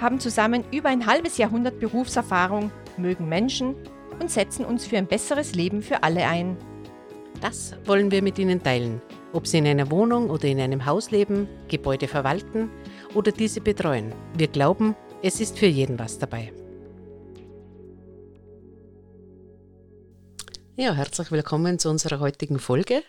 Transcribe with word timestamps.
haben 0.00 0.20
zusammen 0.20 0.64
über 0.72 0.88
ein 0.88 1.06
halbes 1.06 1.38
Jahrhundert 1.38 1.80
Berufserfahrung, 1.80 2.70
mögen 2.96 3.28
Menschen 3.28 3.74
und 4.20 4.30
setzen 4.30 4.64
uns 4.64 4.86
für 4.86 4.98
ein 4.98 5.06
besseres 5.06 5.54
Leben 5.54 5.82
für 5.82 6.02
alle 6.02 6.26
ein. 6.26 6.56
Das 7.40 7.74
wollen 7.84 8.10
wir 8.10 8.22
mit 8.22 8.38
Ihnen 8.38 8.62
teilen, 8.62 9.02
ob 9.32 9.46
Sie 9.46 9.58
in 9.58 9.66
einer 9.66 9.90
Wohnung 9.90 10.30
oder 10.30 10.44
in 10.44 10.60
einem 10.60 10.86
Haus 10.86 11.10
leben, 11.10 11.48
Gebäude 11.68 12.08
verwalten 12.08 12.70
oder 13.14 13.32
diese 13.32 13.60
betreuen. 13.60 14.14
Wir 14.36 14.48
glauben, 14.48 14.96
es 15.22 15.40
ist 15.40 15.58
für 15.58 15.66
jeden 15.66 15.98
was 15.98 16.18
dabei. 16.18 16.52
Ja, 20.76 20.92
herzlich 20.92 21.30
willkommen 21.30 21.78
zu 21.78 21.88
unserer 21.88 22.20
heutigen 22.20 22.58
Folge. 22.58 23.02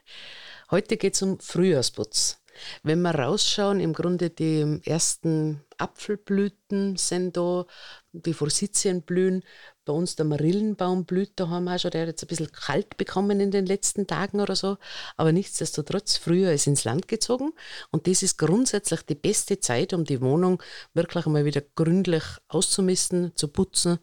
Heute 0.71 0.97
geht 0.97 1.15
es 1.15 1.21
um 1.21 1.39
Frühjahrsputz. 1.39 2.39
Wenn 2.83 3.01
wir 3.01 3.15
rausschauen, 3.15 3.79
im 3.79 3.93
Grunde 3.93 4.29
die 4.29 4.81
ersten 4.85 5.61
Apfelblüten 5.77 6.97
sind 6.97 7.37
da, 7.37 7.65
die 8.11 8.33
Forsythien 8.33 9.03
blühen. 9.03 9.43
Bei 9.85 9.93
uns 9.93 10.15
der 10.15 10.25
Marillenbaum 10.25 11.05
blüht 11.05 11.33
da 11.35 11.47
haben 11.49 11.65
wir 11.65 11.75
auch 11.75 11.79
schon, 11.79 11.91
der 11.91 12.01
hat 12.01 12.07
jetzt 12.09 12.23
ein 12.23 12.27
bisschen 12.27 12.51
kalt 12.51 12.97
bekommen 12.97 13.39
in 13.39 13.51
den 13.51 13.65
letzten 13.65 14.05
Tagen 14.07 14.41
oder 14.41 14.55
so. 14.55 14.77
Aber 15.15 15.31
nichtsdestotrotz, 15.31 16.17
früher 16.17 16.51
ist 16.51 16.67
ins 16.67 16.83
Land 16.83 17.07
gezogen 17.07 17.53
und 17.91 18.07
das 18.07 18.23
ist 18.23 18.37
grundsätzlich 18.37 19.01
die 19.03 19.15
beste 19.15 19.59
Zeit, 19.59 19.93
um 19.93 20.03
die 20.03 20.21
Wohnung 20.21 20.61
wirklich 20.93 21.25
einmal 21.25 21.45
wieder 21.45 21.61
gründlich 21.75 22.23
auszumisten, 22.47 23.33
zu 23.35 23.47
putzen. 23.47 23.99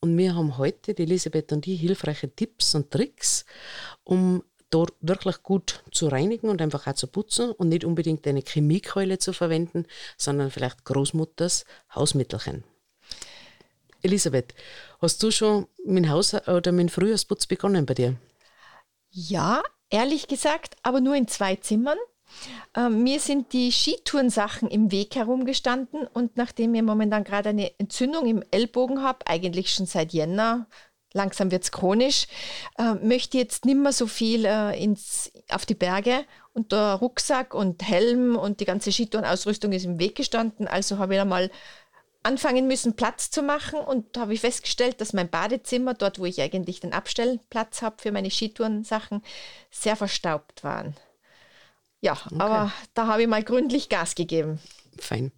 Und 0.00 0.16
wir 0.16 0.34
haben 0.34 0.58
heute, 0.58 0.94
die 0.94 1.02
Elisabeth 1.02 1.52
und 1.52 1.66
ich, 1.66 1.80
hilfreiche 1.80 2.34
Tipps 2.34 2.74
und 2.74 2.90
Tricks, 2.90 3.44
um 4.02 4.42
dort 4.70 4.94
wirklich 5.00 5.42
gut 5.42 5.82
zu 5.92 6.08
reinigen 6.08 6.48
und 6.48 6.60
einfach 6.60 6.86
auch 6.86 6.94
zu 6.94 7.06
putzen 7.06 7.52
und 7.52 7.68
nicht 7.68 7.84
unbedingt 7.84 8.26
eine 8.26 8.42
Chemiekeule 8.42 9.18
zu 9.18 9.32
verwenden, 9.32 9.86
sondern 10.16 10.50
vielleicht 10.50 10.84
Großmutters 10.84 11.64
Hausmittelchen. 11.94 12.64
Elisabeth, 14.02 14.54
hast 15.00 15.22
du 15.22 15.30
schon 15.30 15.66
mit 15.84 16.08
Haus- 16.08 16.34
oder 16.46 16.72
mit 16.72 16.90
Frühjahrsputz 16.90 17.46
begonnen 17.46 17.86
bei 17.86 17.94
dir? 17.94 18.16
Ja, 19.10 19.62
ehrlich 19.90 20.28
gesagt, 20.28 20.76
aber 20.82 21.00
nur 21.00 21.16
in 21.16 21.28
zwei 21.28 21.56
Zimmern. 21.56 21.98
Äh, 22.76 22.90
mir 22.90 23.20
sind 23.20 23.52
die 23.52 23.72
Skitourensachen 23.72 24.68
im 24.68 24.92
Weg 24.92 25.16
herumgestanden 25.16 26.06
und 26.06 26.36
nachdem 26.36 26.74
ich 26.74 26.82
momentan 26.82 27.24
gerade 27.24 27.48
eine 27.48 27.78
Entzündung 27.78 28.26
im 28.26 28.44
Ellbogen 28.50 29.02
habe, 29.02 29.26
eigentlich 29.26 29.72
schon 29.72 29.86
seit 29.86 30.12
Jänner, 30.12 30.66
langsam 31.12 31.50
wird 31.50 31.64
es 31.64 31.72
chronisch, 31.72 32.26
äh, 32.78 32.94
möchte 32.94 33.38
jetzt 33.38 33.64
nicht 33.64 33.78
mehr 33.78 33.92
so 33.92 34.06
viel 34.06 34.44
äh, 34.44 34.82
ins, 34.82 35.32
auf 35.50 35.66
die 35.66 35.74
Berge 35.74 36.24
und 36.52 36.72
der 36.72 36.94
Rucksack 36.94 37.54
und 37.54 37.82
Helm 37.82 38.36
und 38.36 38.60
die 38.60 38.64
ganze 38.64 38.92
Skitourenausrüstung 38.92 39.72
ist 39.72 39.84
im 39.84 39.98
Weg 39.98 40.16
gestanden. 40.16 40.68
Also 40.68 40.98
habe 40.98 41.14
ich 41.14 41.20
einmal 41.20 41.50
anfangen 42.22 42.66
müssen, 42.66 42.94
Platz 42.94 43.30
zu 43.30 43.42
machen 43.42 43.80
und 43.80 44.18
habe 44.18 44.34
ich 44.34 44.40
festgestellt, 44.40 45.00
dass 45.00 45.12
mein 45.12 45.30
Badezimmer, 45.30 45.94
dort 45.94 46.18
wo 46.18 46.26
ich 46.26 46.40
eigentlich 46.40 46.80
den 46.80 46.92
Abstellplatz 46.92 47.80
habe 47.80 47.96
für 48.00 48.12
meine 48.12 48.30
Skitourensachen, 48.30 49.22
sehr 49.70 49.96
verstaubt 49.96 50.64
waren. 50.64 50.94
Ja, 52.00 52.12
okay. 52.12 52.36
aber 52.38 52.72
da 52.94 53.06
habe 53.06 53.22
ich 53.22 53.28
mal 53.28 53.42
gründlich 53.42 53.88
Gas 53.88 54.14
gegeben. 54.14 54.60
Fein. 55.00 55.32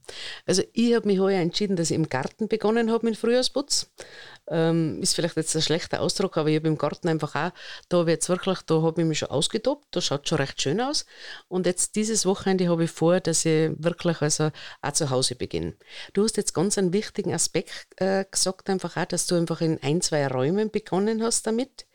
Also 0.47 0.63
ich 0.73 0.95
habe 0.95 1.07
mich 1.07 1.19
heuer 1.19 1.41
entschieden, 1.41 1.77
dass 1.77 1.91
ich 1.91 1.97
im 1.97 2.09
Garten 2.09 2.49
begonnen 2.49 2.91
habe 2.91 3.07
mit 3.07 3.17
Frühjahrsputz. 3.17 3.91
Ähm, 4.51 5.01
ist 5.01 5.15
vielleicht 5.15 5.37
jetzt 5.37 5.55
ein 5.55 5.63
schlechter 5.63 6.01
Ausdruck, 6.01 6.37
aber 6.37 6.49
ich 6.49 6.57
habe 6.57 6.69
im 6.69 6.77
Garten 6.77 7.09
einfach 7.09 7.35
auch, 7.35 7.53
da 7.89 8.05
jetzt 8.05 8.29
wirklich, 8.29 8.59
da 8.63 8.83
habe 8.83 9.01
ich 9.01 9.07
mich 9.07 9.19
schon 9.21 9.31
ausgetobt, 9.31 9.87
da 9.93 10.01
schaut 10.01 10.29
schon 10.29 10.39
recht 10.39 10.61
schön 10.61 10.81
aus. 10.81 11.07
Und 11.49 11.67
jetzt 11.67 11.97
dieses 11.97 12.27
Wochenende 12.27 12.69
habe 12.69 12.85
ich 12.85 12.91
vor, 12.91 13.21
dass 13.21 13.45
ich 13.45 13.71
wirklich 13.79 14.21
also 14.21 14.51
auch 14.83 14.93
zu 14.93 15.11
Hause 15.11 15.35
beginne. 15.37 15.75
Du 16.13 16.25
hast 16.25 16.37
jetzt 16.37 16.55
ganz 16.55 16.77
einen 16.79 16.93
wichtigen 16.93 17.33
Aspekt 17.33 17.87
äh, 17.97 18.25
gesagt, 18.31 18.69
einfach 18.69 18.97
auch, 18.97 19.05
dass 19.05 19.27
du 19.27 19.37
einfach 19.37 19.61
in 19.61 19.83
ein, 19.83 20.01
zwei 20.01 20.27
Räumen 20.27 20.71
begonnen 20.71 21.23
hast 21.23 21.47
damit. 21.47 21.87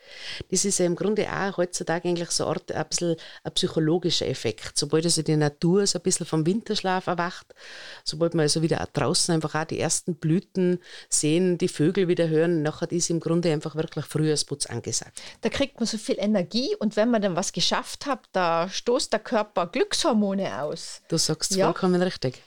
Das 0.52 0.66
ist 0.66 0.80
ja 0.80 0.86
im 0.86 0.96
Grunde 0.96 1.28
auch 1.32 1.58
heutzutage 1.58 2.10
eigentlich 2.10 2.32
so 2.32 2.46
eine 2.46 2.54
Art, 2.56 2.72
ein 2.72 2.86
bisschen 2.88 3.16
ein 3.44 3.54
psychologischer 3.54 4.28
Effekt. 4.28 4.78
Sobald 4.78 5.06
also 5.06 5.22
die 5.22 5.36
Natur 5.36 5.86
so 5.88 6.00
ein 6.00 6.04
bisschen 6.04 6.26
vom 6.26 6.46
Winterschlaf 6.46 7.08
erwacht, 7.08 7.54
sobald 8.04 8.34
man 8.34 8.44
also 8.44 8.62
wieder 8.62 8.88
draußen 8.94 9.34
einfach 9.34 9.56
auch 9.56 9.66
die 9.66 9.80
ersten 9.80 10.16
Blüten 10.16 10.80
sehen, 11.10 11.58
die 11.58 11.68
Vögel 11.68 12.08
wieder 12.08 12.28
hören, 12.30 12.62
nachher 12.62 12.92
ist 12.92 13.10
im 13.10 13.20
Grunde 13.20 13.52
einfach 13.52 13.76
wirklich 13.76 14.06
Frühjahrsputz 14.06 14.66
angesagt. 14.68 15.22
Da 15.42 15.50
kriegt 15.50 15.80
man 15.80 15.88
so 15.88 15.98
viel 15.98 16.18
Energie 16.20 16.76
und 16.80 16.96
wenn 16.96 17.12
man 17.12 17.22
dann 17.22 17.36
was 17.36 17.52
geschafft 17.54 18.06
hat, 18.06 18.20
da 18.32 18.70
stoßt 18.70 19.12
der 19.12 19.20
Körper 19.20 19.68
Glückshormone 19.68 20.62
aus. 20.62 21.02
Du 21.08 21.18
sagst 21.18 21.56
ja. 21.56 21.66
vollkommen 21.66 22.02
richtig. 22.02 22.42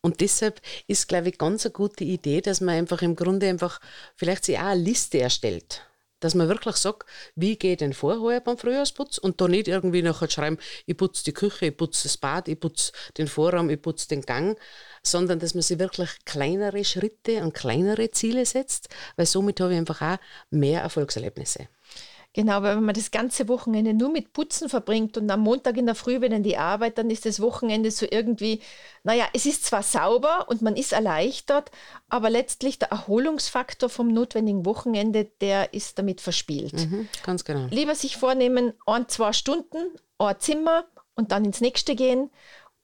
Und 0.00 0.20
deshalb 0.20 0.60
ist, 0.86 1.08
glaube 1.08 1.28
ich, 1.28 1.38
ganz 1.38 1.64
eine 1.64 1.72
gute 1.72 2.04
Idee, 2.04 2.40
dass 2.40 2.60
man 2.60 2.74
einfach 2.76 3.02
im 3.02 3.16
Grunde 3.16 3.48
einfach 3.48 3.80
vielleicht 4.16 4.44
sich 4.44 4.58
auch 4.58 4.62
eine 4.62 4.80
Liste 4.80 5.18
erstellt 5.20 5.82
dass 6.20 6.34
man 6.34 6.48
wirklich 6.48 6.76
sagt, 6.76 7.08
wie 7.34 7.56
geht 7.56 7.80
denn 7.80 7.92
vorher 7.92 8.40
beim 8.40 8.58
Frühjahrsputz 8.58 9.18
und 9.18 9.40
da 9.40 9.48
nicht 9.48 9.68
irgendwie 9.68 10.02
nachher 10.02 10.30
schreiben, 10.30 10.58
ich 10.86 10.96
putze 10.96 11.24
die 11.24 11.32
Küche, 11.32 11.66
ich 11.66 11.76
putze 11.76 12.04
das 12.04 12.16
Bad, 12.16 12.48
ich 12.48 12.58
putze 12.58 12.92
den 13.18 13.28
Vorraum, 13.28 13.70
ich 13.70 13.80
putze 13.80 14.08
den 14.08 14.22
Gang, 14.22 14.58
sondern 15.02 15.38
dass 15.38 15.54
man 15.54 15.62
sich 15.62 15.78
wirklich 15.78 16.10
kleinere 16.24 16.84
Schritte 16.84 17.42
und 17.42 17.54
kleinere 17.54 18.10
Ziele 18.10 18.46
setzt, 18.46 18.88
weil 19.16 19.26
somit 19.26 19.60
habe 19.60 19.72
ich 19.72 19.78
einfach 19.78 20.02
auch 20.02 20.18
mehr 20.50 20.82
Erfolgserlebnisse. 20.82 21.68
Genau, 22.36 22.60
weil 22.60 22.76
wenn 22.76 22.84
man 22.84 22.94
das 22.94 23.10
ganze 23.10 23.48
Wochenende 23.48 23.94
nur 23.94 24.10
mit 24.10 24.34
Putzen 24.34 24.68
verbringt 24.68 25.16
und 25.16 25.30
am 25.30 25.40
Montag 25.40 25.78
in 25.78 25.86
der 25.86 25.94
Früh 25.94 26.20
wieder 26.20 26.36
in 26.36 26.42
die 26.42 26.58
Arbeit, 26.58 26.98
dann 26.98 27.08
ist 27.08 27.24
das 27.24 27.40
Wochenende 27.40 27.90
so 27.90 28.04
irgendwie, 28.10 28.60
naja, 29.04 29.24
es 29.32 29.46
ist 29.46 29.64
zwar 29.64 29.82
sauber 29.82 30.44
und 30.50 30.60
man 30.60 30.76
ist 30.76 30.92
erleichtert, 30.92 31.70
aber 32.10 32.28
letztlich 32.28 32.78
der 32.78 32.90
Erholungsfaktor 32.90 33.88
vom 33.88 34.08
notwendigen 34.08 34.66
Wochenende, 34.66 35.24
der 35.40 35.72
ist 35.72 35.98
damit 35.98 36.20
verspielt. 36.20 36.74
Mhm, 36.74 37.08
ganz 37.22 37.42
genau. 37.46 37.68
Lieber 37.70 37.94
sich 37.94 38.18
vornehmen, 38.18 38.74
ein, 38.84 39.08
zwei 39.08 39.32
Stunden, 39.32 39.78
ein 40.18 40.38
Zimmer 40.38 40.84
und 41.14 41.32
dann 41.32 41.46
ins 41.46 41.62
nächste 41.62 41.94
gehen, 41.94 42.28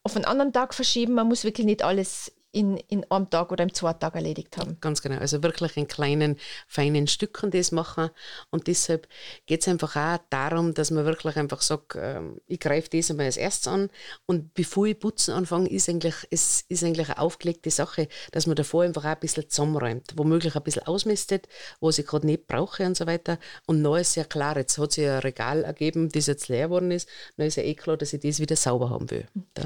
auf 0.03 0.17
einen 0.17 0.25
anderen 0.25 0.55
Tag 0.55 0.73
verschieben. 0.73 1.13
Man 1.13 1.29
muss 1.29 1.45
wirklich 1.45 1.67
nicht 1.67 1.83
alles 1.83 2.33
in, 2.53 2.77
in 2.77 3.11
einem 3.11 3.31
Tag 3.31 3.51
oder 3.51 3.65
im 3.65 3.73
zweiten 3.73 4.01
Tag 4.01 4.15
erledigt 4.15 4.57
haben. 4.59 4.77
Ganz 4.81 5.01
genau. 5.01 5.19
Also 5.19 5.43
wirklich 5.43 5.77
in 5.77 5.89
kleinen, 5.89 6.37
feinen 6.69 7.07
Stücken 7.07 7.51
das 7.51 7.73
machen. 7.73 8.11
Und 8.51 8.67
deshalb 8.67 9.09
geht 9.47 9.63
es 9.63 9.69
einfach 9.69 9.97
auch 9.97 10.19
darum, 10.29 10.75
dass 10.75 10.91
man 10.91 11.07
wirklich 11.07 11.37
einfach 11.37 11.63
sagt, 11.63 11.97
ähm, 11.97 12.41
ich 12.47 12.61
greife 12.61 12.91
das 12.91 13.11
einmal 13.11 13.27
als 13.27 13.39
erstes 13.39 13.73
an. 13.73 13.89
Und 14.27 14.53
bevor 14.53 14.87
ich 14.87 14.99
putzen 14.99 15.33
anfange, 15.33 15.71
ist 15.71 15.89
eigentlich, 15.89 16.15
ist, 16.31 16.71
ist 16.71 16.85
eigentlich 16.85 17.09
eine 17.09 17.19
aufgelegte 17.19 17.71
Sache, 17.71 18.07
dass 18.33 18.47
man 18.47 18.57
davor 18.57 18.84
einfach 18.84 19.05
auch 19.05 19.09
ein 19.09 19.21
bisschen 19.21 19.49
zusammenräumt, 19.49 20.13
womöglich 20.17 20.55
ein 20.55 20.63
bisschen 20.63 20.87
ausmistet, 20.87 21.49
was 21.81 21.99
ich 21.99 22.07
gerade 22.07 22.27
nicht 22.27 22.47
brauche 22.47 22.84
und 22.84 22.97
so 22.97 23.07
weiter. 23.07 23.39
Und 23.67 23.83
dann 23.83 23.97
ist 23.97 24.15
ja 24.15 24.25
klar, 24.25 24.59
jetzt 24.59 24.77
hat 24.77 24.93
sich 24.93 25.09
ein 25.09 25.21
Regal 25.21 25.65
ergeben, 25.65 26.11
das 26.11 26.27
jetzt 26.27 26.49
leer 26.49 26.67
geworden 26.67 26.91
ist, 26.91 27.09
dann 27.39 27.47
ist 27.47 27.57
ja 27.57 27.63
eh 27.63 27.75
klar, 27.75 27.97
dass 27.97 28.13
ich 28.13 28.21
das 28.21 28.41
wieder 28.41 28.57
sauber 28.57 28.91
haben 28.91 29.11
will. 29.11 29.27
Ja? 29.57 29.65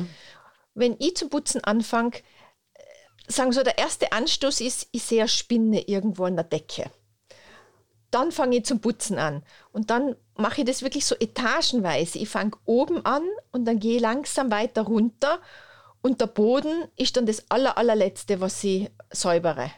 Wenn 0.75 0.95
ich 0.99 1.17
zum 1.17 1.31
Putzen 1.31 1.65
anfange, 1.65 2.13
sagen 3.29 3.53
so, 3.53 3.63
der 3.63 3.79
erste 3.79 4.13
Anstoß 4.13 4.61
ist, 4.61 4.89
ich 4.93 5.03
sehe 5.03 5.21
eine 5.21 5.29
Spinne 5.29 5.83
irgendwo 5.89 6.25
an 6.25 6.37
der 6.37 6.45
Decke. 6.45 6.91
Dann 8.11 8.33
fange 8.33 8.57
ich 8.57 8.65
zum 8.65 8.81
Putzen 8.81 9.19
an. 9.19 9.43
Und 9.73 9.91
dann 9.91 10.17
mache 10.37 10.61
ich 10.61 10.67
das 10.67 10.83
wirklich 10.83 11.05
so 11.05 11.15
etagenweise. 11.17 12.19
Ich 12.19 12.29
fange 12.29 12.53
oben 12.65 13.05
an 13.05 13.23
und 13.53 13.65
dann 13.65 13.81
gehe 13.81 13.97
ich 13.97 14.03
langsam 14.03 14.51
weiter 14.51 14.83
runter. 14.83 15.41
Und 16.03 16.21
der 16.21 16.29
Boden 16.29 16.87
ist 16.97 17.17
dann 17.17 17.27
das 17.27 17.51
aller, 17.51 17.77
allerletzte, 17.77 18.41
was 18.41 18.63
ich 18.63 18.91
säubere. 19.11 19.71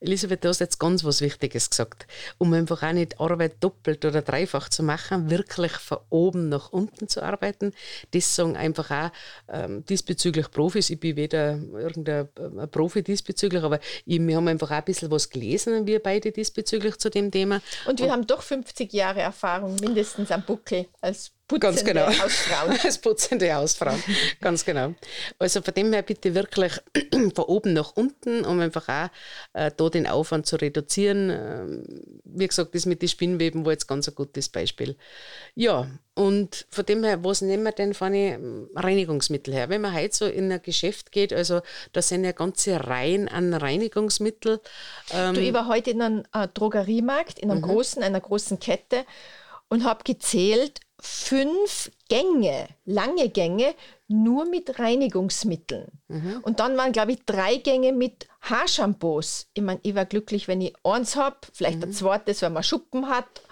Elisabeth, 0.00 0.44
du 0.44 0.48
hast 0.48 0.60
jetzt 0.60 0.78
ganz 0.78 1.02
was 1.04 1.20
Wichtiges 1.20 1.70
gesagt. 1.70 2.06
Um 2.38 2.52
einfach 2.52 2.82
auch 2.82 2.92
nicht 2.92 3.18
Arbeit 3.20 3.56
doppelt 3.60 4.04
oder 4.04 4.22
dreifach 4.22 4.68
zu 4.68 4.82
machen, 4.82 5.30
wirklich 5.30 5.72
von 5.72 5.98
oben 6.10 6.48
nach 6.48 6.70
unten 6.70 7.08
zu 7.08 7.22
arbeiten. 7.22 7.72
Das 8.12 8.34
sagen 8.34 8.56
einfach 8.56 8.90
auch 8.90 9.10
ähm, 9.48 9.84
diesbezüglich 9.86 10.50
Profis. 10.50 10.90
Ich 10.90 11.00
bin 11.00 11.16
weder 11.16 11.58
irgendein 11.72 12.28
äh, 12.36 12.66
Profi 12.68 13.02
diesbezüglich, 13.02 13.62
aber 13.62 13.80
ich, 14.04 14.20
wir 14.20 14.36
haben 14.36 14.48
einfach 14.48 14.70
auch 14.70 14.76
ein 14.76 14.84
bisschen 14.84 15.10
was 15.10 15.30
gelesen, 15.30 15.86
wir 15.86 16.00
beide 16.00 16.30
diesbezüglich 16.30 16.96
zu 16.98 17.10
dem 17.10 17.30
Thema. 17.30 17.60
Und 17.86 17.98
wir 17.98 18.06
Und, 18.06 18.12
haben 18.12 18.26
doch 18.26 18.42
50 18.42 18.92
Jahre 18.92 19.20
Erfahrung 19.20 19.76
mindestens 19.76 20.30
am 20.30 20.42
Buckel 20.42 20.86
als 21.00 21.32
putzende 21.48 21.66
Ganz 21.66 21.84
genau. 21.84 22.06
Hausfrauen. 22.06 22.78
Als 22.84 22.98
putzende 22.98 23.54
Hausfrauen. 23.54 24.02
Ganz 24.40 24.64
genau. 24.64 24.94
Also 25.38 25.62
von 25.62 25.74
dem 25.74 25.92
her 25.92 26.02
bitte 26.02 26.34
wirklich 26.34 26.72
von 27.34 27.44
oben 27.44 27.72
nach 27.72 27.92
unten, 27.92 28.44
um 28.44 28.60
einfach 28.60 28.88
auch 28.88 29.08
äh, 29.52 29.70
da 29.76 29.88
den 29.88 30.06
Aufwand 30.06 30.46
zu 30.46 30.56
reduzieren. 30.56 31.30
Ähm, 31.30 31.84
wie 32.24 32.46
gesagt, 32.46 32.74
das 32.74 32.86
mit 32.86 33.02
den 33.02 33.08
Spinnweben 33.08 33.64
war 33.64 33.72
jetzt 33.72 33.88
ganz 33.88 34.08
ein 34.08 34.14
gutes 34.14 34.48
Beispiel. 34.48 34.96
Ja, 35.54 35.88
und 36.14 36.66
von 36.70 36.84
dem 36.84 37.04
her, 37.04 37.22
was 37.22 37.42
nehmen 37.42 37.62
wir 37.62 37.72
denn 37.72 37.94
von 37.94 38.12
den 38.12 38.68
Reinigungsmittel 38.74 39.54
her? 39.54 39.68
Wenn 39.68 39.80
man 39.80 39.94
heute 39.94 40.16
so 40.16 40.26
in 40.26 40.50
ein 40.50 40.62
Geschäft 40.62 41.12
geht, 41.12 41.32
also 41.32 41.60
da 41.92 42.02
sind 42.02 42.24
ja 42.24 42.32
ganze 42.32 42.86
Reihen 42.86 43.28
an 43.28 43.54
Reinigungsmittel. 43.54 44.60
Du, 45.10 45.40
ich 45.40 45.52
war 45.52 45.68
heute 45.68 45.90
in 45.90 46.02
einem 46.02 46.24
äh, 46.32 46.48
Drogeriemarkt, 46.52 47.38
in 47.38 47.50
einem 47.50 47.62
großen, 47.62 48.02
einer 48.02 48.20
großen 48.20 48.58
Kette 48.58 49.04
und 49.68 49.84
habe 49.84 50.02
gezählt, 50.04 50.80
fünf 51.00 51.90
Gänge, 52.08 52.68
lange 52.84 53.28
Gänge, 53.28 53.74
nur 54.08 54.46
mit 54.46 54.78
Reinigungsmitteln. 54.78 55.86
Und 56.42 56.60
dann 56.60 56.76
waren, 56.76 56.92
glaube 56.92 57.12
ich, 57.12 57.24
drei 57.26 57.56
Gänge 57.56 57.92
mit 57.92 58.26
Haarshampoos. 58.40 59.48
Ich 59.54 59.62
meine, 59.62 59.80
ich 59.82 59.94
war 59.94 60.06
glücklich, 60.06 60.48
wenn 60.48 60.60
ich 60.60 60.74
eins 60.82 61.14
habe, 61.16 61.36
vielleicht 61.52 61.82
ein 61.84 61.92
zweites, 61.92 62.42
wenn 62.42 62.52
man 62.54 62.62
Schuppen 62.62 63.08
hat. 63.08 63.42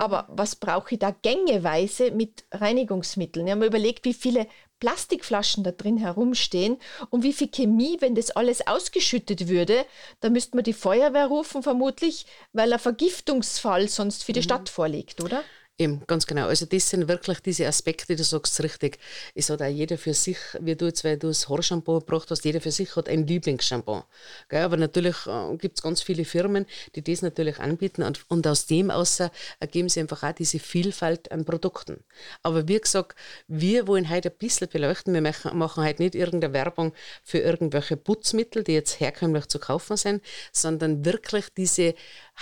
Aber 0.00 0.26
was 0.28 0.56
brauche 0.56 0.94
ich 0.94 0.98
da 0.98 1.10
gängeweise 1.10 2.10
mit 2.10 2.44
Reinigungsmitteln? 2.50 3.46
Ich 3.46 3.50
habe 3.52 3.60
mir 3.60 3.66
überlegt, 3.66 4.04
wie 4.04 4.14
viele 4.14 4.48
Plastikflaschen 4.80 5.62
da 5.62 5.70
drin 5.72 5.98
herumstehen 5.98 6.78
und 7.10 7.22
wie 7.22 7.32
viel 7.32 7.48
Chemie, 7.48 7.98
wenn 8.00 8.14
das 8.14 8.30
alles 8.30 8.66
ausgeschüttet 8.66 9.46
würde, 9.46 9.84
da 10.20 10.30
müsste 10.30 10.56
man 10.56 10.64
die 10.64 10.72
Feuerwehr 10.72 11.26
rufen 11.26 11.62
vermutlich, 11.62 12.26
weil 12.52 12.72
ein 12.72 12.78
Vergiftungsfall 12.78 13.88
sonst 13.88 14.24
für 14.24 14.32
die 14.32 14.42
Stadt 14.42 14.68
vorliegt, 14.68 15.22
oder? 15.22 15.42
Eben, 15.80 16.02
ganz 16.06 16.26
genau. 16.26 16.46
Also 16.46 16.66
das 16.66 16.90
sind 16.90 17.08
wirklich 17.08 17.40
diese 17.40 17.66
Aspekte, 17.66 18.14
du 18.14 18.22
sagst 18.22 18.62
richtig. 18.62 18.98
Es 19.34 19.48
hat 19.48 19.62
auch 19.62 19.66
jeder 19.66 19.96
für 19.96 20.12
sich, 20.12 20.36
wie 20.60 20.76
du 20.76 20.84
jetzt, 20.84 21.04
weil 21.04 21.16
du 21.16 21.28
das 21.28 21.48
Haarshampoo 21.48 22.00
gebracht 22.00 22.30
hast, 22.30 22.44
jeder 22.44 22.60
für 22.60 22.70
sich 22.70 22.94
hat 22.96 23.08
ein 23.08 23.26
Lieblingsshampoo. 23.26 24.02
Gell? 24.50 24.62
Aber 24.62 24.76
natürlich 24.76 25.16
äh, 25.26 25.56
gibt 25.56 25.78
es 25.78 25.82
ganz 25.82 26.02
viele 26.02 26.26
Firmen, 26.26 26.66
die 26.94 27.02
das 27.02 27.22
natürlich 27.22 27.60
anbieten 27.60 28.02
und, 28.02 28.20
und 28.28 28.46
aus 28.46 28.66
dem 28.66 28.90
außer 28.90 29.32
ergeben 29.58 29.88
sie 29.88 30.00
einfach 30.00 30.22
auch 30.22 30.32
diese 30.32 30.58
Vielfalt 30.58 31.32
an 31.32 31.46
Produkten. 31.46 32.04
Aber 32.42 32.68
wie 32.68 32.78
gesagt, 32.78 33.18
wir 33.48 33.86
wollen 33.86 34.10
heute 34.10 34.28
ein 34.28 34.36
bisschen 34.36 34.68
beleuchten. 34.68 35.14
Wir 35.14 35.22
machen, 35.22 35.56
machen 35.56 35.82
heute 35.82 36.02
nicht 36.02 36.14
irgendeine 36.14 36.52
Werbung 36.52 36.92
für 37.24 37.38
irgendwelche 37.38 37.96
Putzmittel, 37.96 38.64
die 38.64 38.72
jetzt 38.72 39.00
herkömmlich 39.00 39.46
zu 39.46 39.58
kaufen 39.58 39.96
sind, 39.96 40.22
sondern 40.52 41.06
wirklich 41.06 41.46
diese 41.56 41.94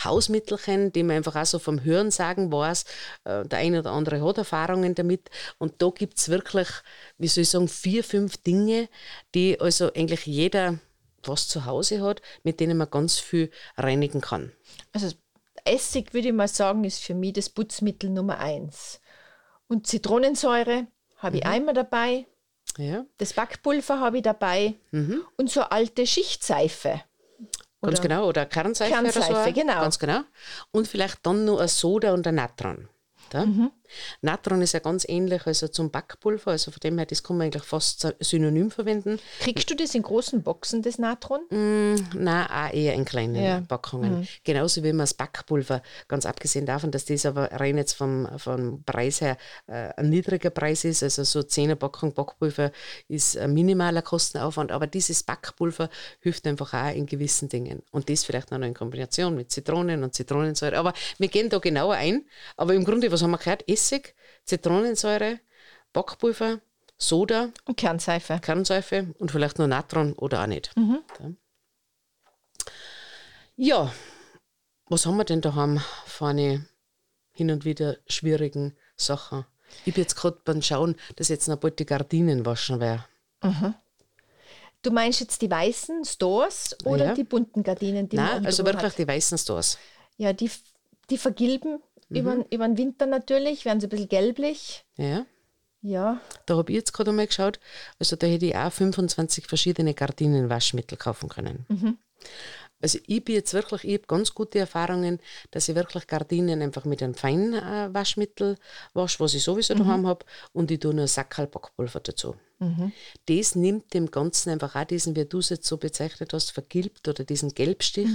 Hausmittelchen, 0.03 0.93
die 0.93 1.05
man 1.05 1.19
einfach 1.19 1.37
auch 1.37 1.47
so 1.47 1.61
vom 1.61 1.85
Hören 1.85 2.11
sagen 2.11 2.53
weiß. 2.53 2.85
Äh, 3.29 3.47
Der 3.47 3.59
eine 3.59 3.81
oder 3.81 3.91
andere 3.93 4.23
hat 4.27 4.39
Erfahrungen 4.39 4.95
damit. 4.95 5.31
Und 5.59 5.81
da 5.83 5.91
gibt 5.91 6.19
es 6.19 6.29
wirklich, 6.29 6.69
wie 7.19 7.29
soll 7.29 7.43
ich 7.43 7.51
sagen, 7.51 7.69
vier, 7.69 8.03
fünf 8.03 8.39
Dinge, 8.39 8.89
die 9.35 9.61
also 9.61 9.93
eigentlich 9.93 10.27
jeder 10.27 10.79
was 11.25 11.49
zu 11.49 11.65
Hause 11.67 12.01
hat, 12.01 12.23
mit 12.43 12.59
denen 12.61 12.79
man 12.79 12.91
ganz 12.91 13.19
viel 13.19 13.51
reinigen 13.77 14.21
kann. 14.21 14.53
Also 14.93 15.13
Essig, 15.65 16.15
würde 16.15 16.29
ich 16.29 16.35
mal 16.35 16.49
sagen, 16.49 16.85
ist 16.85 17.01
für 17.05 17.15
mich 17.15 17.35
das 17.35 17.51
Putzmittel 17.51 18.09
Nummer 18.09 18.39
eins. 18.39 19.01
Und 19.67 19.87
Zitronensäure 19.87 20.87
habe 21.19 21.39
ich 21.39 21.45
einmal 21.47 21.75
dabei. 21.75 22.27
Ja, 22.79 23.05
Das 23.19 23.33
Backpulver 23.35 23.99
habe 24.01 24.19
ich 24.19 24.23
dabei. 24.23 24.75
Und 24.93 25.51
so 25.51 25.63
alte 25.63 26.07
Schichtseife. 26.07 27.03
ganz 27.83 27.99
Oder- 27.99 28.09
genau. 28.09 28.29
Oder 28.29 28.47
Kernseife, 28.47 28.93
oder 28.93 29.03
Kernseife, 29.03 29.45
so. 29.49 29.53
genau. 29.53 29.81
Ganz 29.81 29.99
genau. 29.99 30.21
Und 30.71 30.87
vielleicht 30.89 31.19
dann 31.27 31.45
noch 31.45 31.59
ein 31.59 31.69
Soda 31.69 32.15
und 32.15 32.27
ein 32.27 32.37
Natron. 32.37 32.89
Da. 33.31 33.45
Mhm. 33.47 33.71
Natron 34.23 34.63
ist 34.63 34.73
ja 34.73 34.81
ganz 34.81 35.05
ähnlich 35.09 35.47
also 35.47 35.69
zum 35.69 35.91
Backpulver, 35.91 36.53
also 36.53 36.71
von 36.71 36.81
dem 36.81 36.99
her, 36.99 37.07
das 37.07 37.23
kann 37.23 37.37
man 37.37 37.47
eigentlich 37.47 37.65
fast 37.65 38.07
synonym 38.21 38.71
verwenden. 38.71 39.19
Kriegst 39.41 39.71
du 39.71 39.75
das 39.75 39.95
in 39.95 40.03
großen 40.03 40.43
Boxen, 40.43 40.83
das 40.83 40.99
Natron? 40.99 41.41
Nein, 41.51 42.47
auch 42.51 42.73
eher 42.73 42.95
in 42.95 43.05
kleinen 43.05 43.37
Ja. 43.37 43.61
Packungen. 43.61 44.27
Genauso 44.45 44.83
wie 44.83 44.93
man 44.93 45.01
das 45.01 45.15
Backpulver, 45.15 45.83
ganz 46.09 46.27
abgesehen 46.27 46.67
davon, 46.67 46.91
dass 46.91 47.05
das 47.05 47.27
aber 47.27 47.51
rein 47.53 47.77
jetzt 47.77 47.95
vom, 47.95 48.29
vom 48.39 48.83
Preis 48.85 49.21
her 49.21 49.37
äh, 49.67 49.91
ein 49.97 50.11
niedriger 50.11 50.51
Preis 50.51 50.85
ist, 50.85 51.03
also 51.03 51.25
so 51.25 51.41
10er 51.41 51.75
Packung 51.77 52.13
Backpulver 52.15 52.71
ist 53.09 53.37
ein 53.37 53.53
minimaler 53.55 54.03
Kostenaufwand, 54.03 54.73
aber 54.73 54.87
dieses 54.87 55.23
Backpulver 55.23 55.89
hilft 56.21 56.47
einfach 56.47 56.75
auch 56.75 56.95
in 56.95 57.07
gewissen 57.07 57.49
Dingen. 57.49 57.83
Und 57.91 58.09
das 58.11 58.25
vielleicht 58.25 58.51
noch 58.51 58.61
in 58.61 58.75
Kombination 58.75 59.35
mit 59.35 59.51
Zitronen 59.51 60.03
und 60.03 60.15
Zitronensäure. 60.15 60.77
Aber 60.79 60.93
wir 61.19 61.29
gehen 61.29 61.49
da 61.49 61.59
genauer 61.59 61.95
ein. 61.95 62.25
Aber 62.57 62.75
im 62.75 62.85
Grunde, 62.85 63.11
was 63.13 63.23
haben 63.23 63.31
wir 63.31 63.39
gehört? 63.39 63.63
Essig, 63.79 64.15
Zitronensäure, 64.45 65.39
Backpulver, 65.93 66.61
Soda, 66.97 67.51
Und 67.65 67.77
Kernseife. 67.77 68.41
Kernseife 68.41 69.15
und 69.21 69.31
vielleicht 69.31 69.59
nur 69.59 69.69
Natron 69.69 70.15
oder 70.15 70.43
auch 70.43 70.47
nicht. 70.49 70.73
Ja. 70.77 71.31
ja, 73.57 73.93
was 74.87 75.07
haben 75.07 75.17
wir 75.17 75.25
denn 75.25 75.41
daheim 75.41 75.81
für 76.07 76.27
eine 76.27 76.67
hin 77.33 77.51
und 77.53 77.65
wieder 77.65 77.99
schwierigen 78.09 78.77
Sachen? 78.97 79.45
Ich 79.85 79.95
bin 79.95 80.03
jetzt 80.03 80.17
gerade 80.17 80.41
beim 80.45 80.61
Schauen, 80.61 80.97
dass 81.17 81.29
jetzt 81.29 81.47
noch 81.47 81.59
bald 81.59 81.79
die 81.79 81.87
Gardinen 81.87 82.45
waschen 82.45 82.81
wäre. 82.81 83.05
Du 84.83 84.91
meinst 84.91 85.21
jetzt 85.21 85.41
die 85.43 85.51
weißen 85.51 86.05
Stores 86.05 86.77
oder 86.85 87.07
Ja. 87.07 87.15
die 87.15 87.25
bunten 87.25 87.63
Gardinen, 87.63 88.09
die 88.09 88.17
Nein, 88.17 88.45
also 88.45 88.65
wirklich 88.65 88.95
die 88.95 89.07
weißen 89.07 89.39
Stores. 89.39 89.79
Ja, 90.17 90.33
die, 90.33 90.51
die 91.11 91.19
vergilben 91.19 91.81
über, 92.11 92.45
über 92.51 92.67
den 92.67 92.79
Winter 92.79 93.07
natürlich, 93.07 93.65
werden 93.65 93.81
sie 93.81 93.87
ein 93.87 93.91
bisschen 93.91 94.09
gelblich. 94.09 94.85
Ja. 94.97 95.27
Ja, 95.81 96.21
Da 96.47 96.57
habe 96.57 96.73
ich 96.73 96.77
jetzt 96.77 96.93
gerade 96.93 97.11
einmal 97.11 97.29
geschaut. 97.29 97.61
Also 98.01 98.17
da 98.17 98.27
hätte 98.27 98.47
ich 98.47 98.57
auch 98.57 98.73
25 98.73 99.47
verschiedene 99.47 99.95
Gardinenwaschmittel 99.95 100.99
kaufen 100.99 101.29
können. 101.29 101.67
Also 102.81 102.99
ich 103.07 103.25
bin 103.25 103.35
jetzt 103.35 103.55
wirklich, 103.55 103.85
ich 103.85 103.95
habe 103.95 104.07
ganz 104.07 104.35
gute 104.35 104.59
Erfahrungen, 104.59 105.19
dass 105.51 105.69
ich 105.69 105.75
wirklich 105.75 106.07
Gardinen 106.07 106.63
einfach 106.63 106.85
mit 106.85 107.03
einem 107.03 107.15
feinen 107.15 107.55
äh, 107.55 107.93
Waschmittel 107.93 108.57
wasche, 108.95 109.21
was 109.21 109.35
ich 109.35 109.43
sowieso 109.43 109.75
daheim 109.75 110.07
habe, 110.07 110.25
und 110.53 110.71
ich 110.71 110.79
tue 110.79 110.95
noch 110.95 111.03
ein 111.03 111.09
Sackerl 111.09 111.47
Backpulver 111.49 112.01
dazu. 112.01 112.37
Das 113.27 113.55
nimmt 113.55 113.95
dem 113.95 114.11
Ganzen 114.11 114.51
einfach 114.51 114.75
auch 114.75 114.85
diesen, 114.85 115.15
wie 115.15 115.25
du 115.25 115.39
es 115.39 115.49
jetzt 115.49 115.67
so 115.67 115.77
bezeichnet 115.77 116.33
hast, 116.33 116.51
vergilbt 116.51 117.07
oder 117.07 117.23
diesen 117.23 117.55
Gelbstich, 117.55 118.09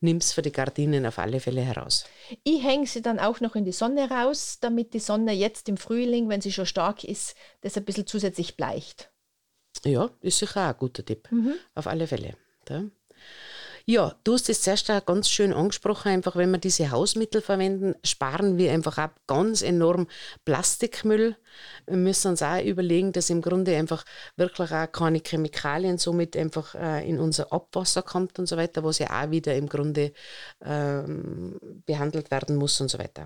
nimmt 0.00 0.22
es 0.22 0.32
für 0.32 0.40
die 0.40 0.52
Gardinen 0.52 1.04
auf 1.04 1.18
alle 1.18 1.38
Fälle 1.38 1.60
heraus. 1.60 2.04
ich 2.42 2.62
hänge 2.62 2.86
sie 2.86 3.02
dann 3.02 3.18
auch 3.18 3.40
noch 3.40 3.56
in 3.56 3.66
die 3.66 3.72
Sonne 3.72 4.10
raus, 4.10 4.56
damit 4.60 4.94
die 4.94 5.00
Sonne 5.00 5.32
jetzt 5.32 5.68
im 5.68 5.76
Frühling, 5.76 6.30
wenn 6.30 6.40
sie 6.40 6.52
schon 6.52 6.64
stark 6.64 7.04
ist, 7.04 7.34
das 7.60 7.76
ein 7.76 7.84
bisschen 7.84 8.06
zusätzlich 8.06 8.56
bleicht. 8.56 9.10
Ja, 9.84 10.10
ist 10.22 10.38
sicher 10.38 10.64
auch 10.64 10.70
ein 10.70 10.78
guter 10.78 11.04
Tipp. 11.04 11.28
Auf 11.74 11.86
alle 11.86 12.06
Fälle. 12.06 12.36
Ja. 12.70 12.84
Ja, 13.90 14.14
du 14.22 14.34
hast 14.34 14.48
es 14.48 14.62
zuerst 14.62 14.88
auch 14.88 15.04
ganz 15.04 15.28
schön 15.28 15.52
angesprochen, 15.52 16.12
einfach 16.12 16.36
wenn 16.36 16.52
wir 16.52 16.58
diese 16.58 16.92
Hausmittel 16.92 17.40
verwenden, 17.40 17.96
sparen 18.04 18.56
wir 18.56 18.70
einfach 18.70 18.98
auch 18.98 19.08
ganz 19.26 19.62
enorm 19.62 20.06
Plastikmüll. 20.44 21.34
Wir 21.88 21.96
müssen 21.96 22.28
uns 22.28 22.40
auch 22.40 22.62
überlegen, 22.62 23.10
dass 23.10 23.30
im 23.30 23.42
Grunde 23.42 23.76
einfach 23.76 24.04
wirklich 24.36 24.70
auch 24.70 24.92
keine 24.92 25.18
Chemikalien 25.18 25.98
somit 25.98 26.36
einfach 26.36 26.76
äh, 26.76 27.08
in 27.08 27.18
unser 27.18 27.52
Abwasser 27.52 28.02
kommt 28.02 28.38
und 28.38 28.46
so 28.46 28.56
weiter, 28.56 28.84
was 28.84 29.00
ja 29.00 29.08
auch 29.10 29.32
wieder 29.32 29.56
im 29.56 29.68
Grunde 29.68 30.12
ähm, 30.64 31.58
behandelt 31.84 32.30
werden 32.30 32.54
muss 32.54 32.80
und 32.80 32.92
so 32.92 32.98
weiter. 33.00 33.24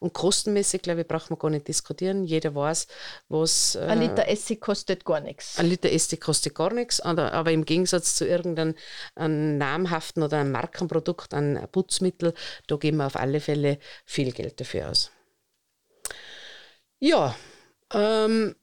Und 0.00 0.14
kostenmäßig, 0.14 0.80
glaube 0.80 1.02
ich, 1.02 1.06
braucht 1.06 1.28
man 1.28 1.38
gar 1.38 1.50
nicht 1.50 1.68
diskutieren. 1.68 2.24
Jeder 2.24 2.54
weiß, 2.54 2.86
was 3.28 3.74
äh, 3.74 3.80
Ein 3.80 4.00
Liter 4.00 4.26
Essig 4.26 4.62
kostet 4.62 5.04
gar 5.04 5.20
nichts. 5.20 5.58
ein 5.58 5.66
Liter 5.66 5.92
Essig 5.92 6.22
kostet 6.22 6.54
gar 6.54 6.72
nichts, 6.72 6.98
aber, 7.00 7.50
im 7.50 7.66
Gegensatz 7.66 8.14
zu 8.14 8.26
irgendeinem 8.26 8.74
einem 9.14 9.90
namhaften 9.98 10.22
oder 10.22 10.38
einem 10.38 10.52
Markenprodukt, 10.52 11.34
ein 11.34 11.66
Putzmittel, 11.72 12.34
da 12.66 12.76
geben 12.76 12.98
wir 12.98 13.06
auf 13.06 13.16
alle 13.16 13.40
Fälle 13.40 13.78
viel 14.04 14.32
Geld 14.32 14.60
dafür 14.60 14.90
aus. 14.90 15.10
Ja, 17.00 17.34
ähm, 17.92 18.54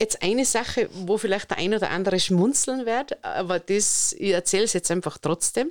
jetzt 0.00 0.22
eine 0.22 0.44
Sache, 0.44 0.88
wo 0.92 1.18
vielleicht 1.18 1.50
der 1.50 1.58
ein 1.58 1.74
oder 1.74 1.90
andere 1.90 2.18
schmunzeln 2.18 2.86
wird, 2.86 3.24
aber 3.24 3.58
das, 3.60 4.14
ich 4.18 4.32
erzähle 4.32 4.64
es 4.64 4.72
jetzt 4.72 4.90
einfach 4.90 5.18
trotzdem, 5.18 5.70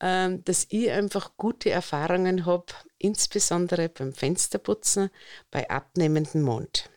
ähm, 0.00 0.44
dass 0.44 0.66
ich 0.70 0.90
einfach 0.90 1.36
gute 1.36 1.70
Erfahrungen 1.70 2.46
habe, 2.46 2.66
insbesondere 2.98 3.88
beim 3.88 4.12
Fensterputzen 4.12 5.10
bei 5.50 5.68
abnehmendem 5.68 6.42
Mond. 6.42 6.90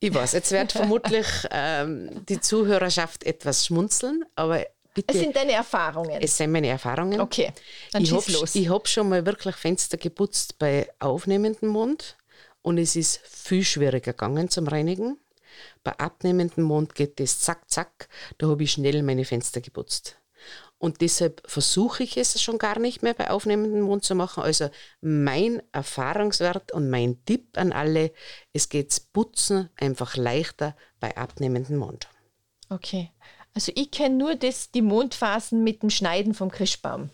Ich 0.00 0.12
weiß, 0.12 0.32
jetzt 0.32 0.52
wird 0.52 0.72
vermutlich 0.80 1.26
ähm, 1.50 2.24
die 2.26 2.40
Zuhörerschaft 2.40 3.24
etwas 3.24 3.66
schmunzeln, 3.66 4.24
aber 4.34 4.66
bitte, 4.96 5.14
Es 5.14 5.20
sind 5.20 5.36
deine 5.36 5.52
Erfahrungen. 5.52 6.20
es 6.20 6.36
sind 6.36 6.50
meine 6.50 6.66
Erfahrungen. 6.68 7.20
okay, 7.20 7.52
dann 7.92 8.02
ich 8.02 8.08
schieß 8.08 8.22
habe 8.22 8.32
los. 8.32 8.54
ich 8.56 8.68
hab 8.68 8.88
schon 8.88 9.08
mal 9.08 9.24
wirklich 9.24 9.54
Fenster 9.54 9.96
geputzt 9.96 10.58
bei 10.58 10.88
aufnehmendem 10.98 11.68
Mond 11.68 12.16
und 12.62 12.78
es 12.78 12.96
ist 12.96 13.20
viel 13.24 13.62
schwieriger 13.62 14.12
gegangen 14.12 14.48
zum 14.48 14.66
Reinigen. 14.66 15.18
Bei 15.84 15.92
abnehmendem 15.98 16.64
Mond 16.64 16.94
geht 16.94 17.20
das 17.20 17.40
zack, 17.40 17.70
zack, 17.70 18.08
da 18.38 18.48
habe 18.48 18.64
ich 18.64 18.72
schnell 18.72 19.02
meine 19.02 19.24
Fenster 19.24 19.60
geputzt. 19.60 20.18
Und 20.78 21.00
deshalb 21.00 21.42
versuche 21.50 22.02
ich 22.02 22.18
es 22.18 22.40
schon 22.42 22.58
gar 22.58 22.78
nicht 22.78 23.02
mehr 23.02 23.14
bei 23.14 23.30
aufnehmendem 23.30 23.80
Mond 23.80 24.04
zu 24.04 24.14
machen. 24.14 24.42
Also 24.42 24.68
mein 25.00 25.62
Erfahrungswert 25.72 26.72
und 26.72 26.90
mein 26.90 27.24
Tipp 27.24 27.56
an 27.56 27.72
alle, 27.72 28.12
es 28.52 28.68
geht's 28.68 29.00
Putzen 29.00 29.70
einfach 29.76 30.16
leichter 30.16 30.76
bei 31.00 31.16
abnehmendem 31.16 31.78
Mond. 31.78 32.08
Okay. 32.68 33.10
Also 33.56 33.72
ich 33.74 33.90
kenne 33.90 34.16
nur 34.16 34.34
das, 34.34 34.70
die 34.70 34.82
Mondphasen 34.82 35.64
mit 35.64 35.82
dem 35.82 35.88
Schneiden 35.88 36.34
vom 36.34 36.50
Christbaum. 36.50 37.08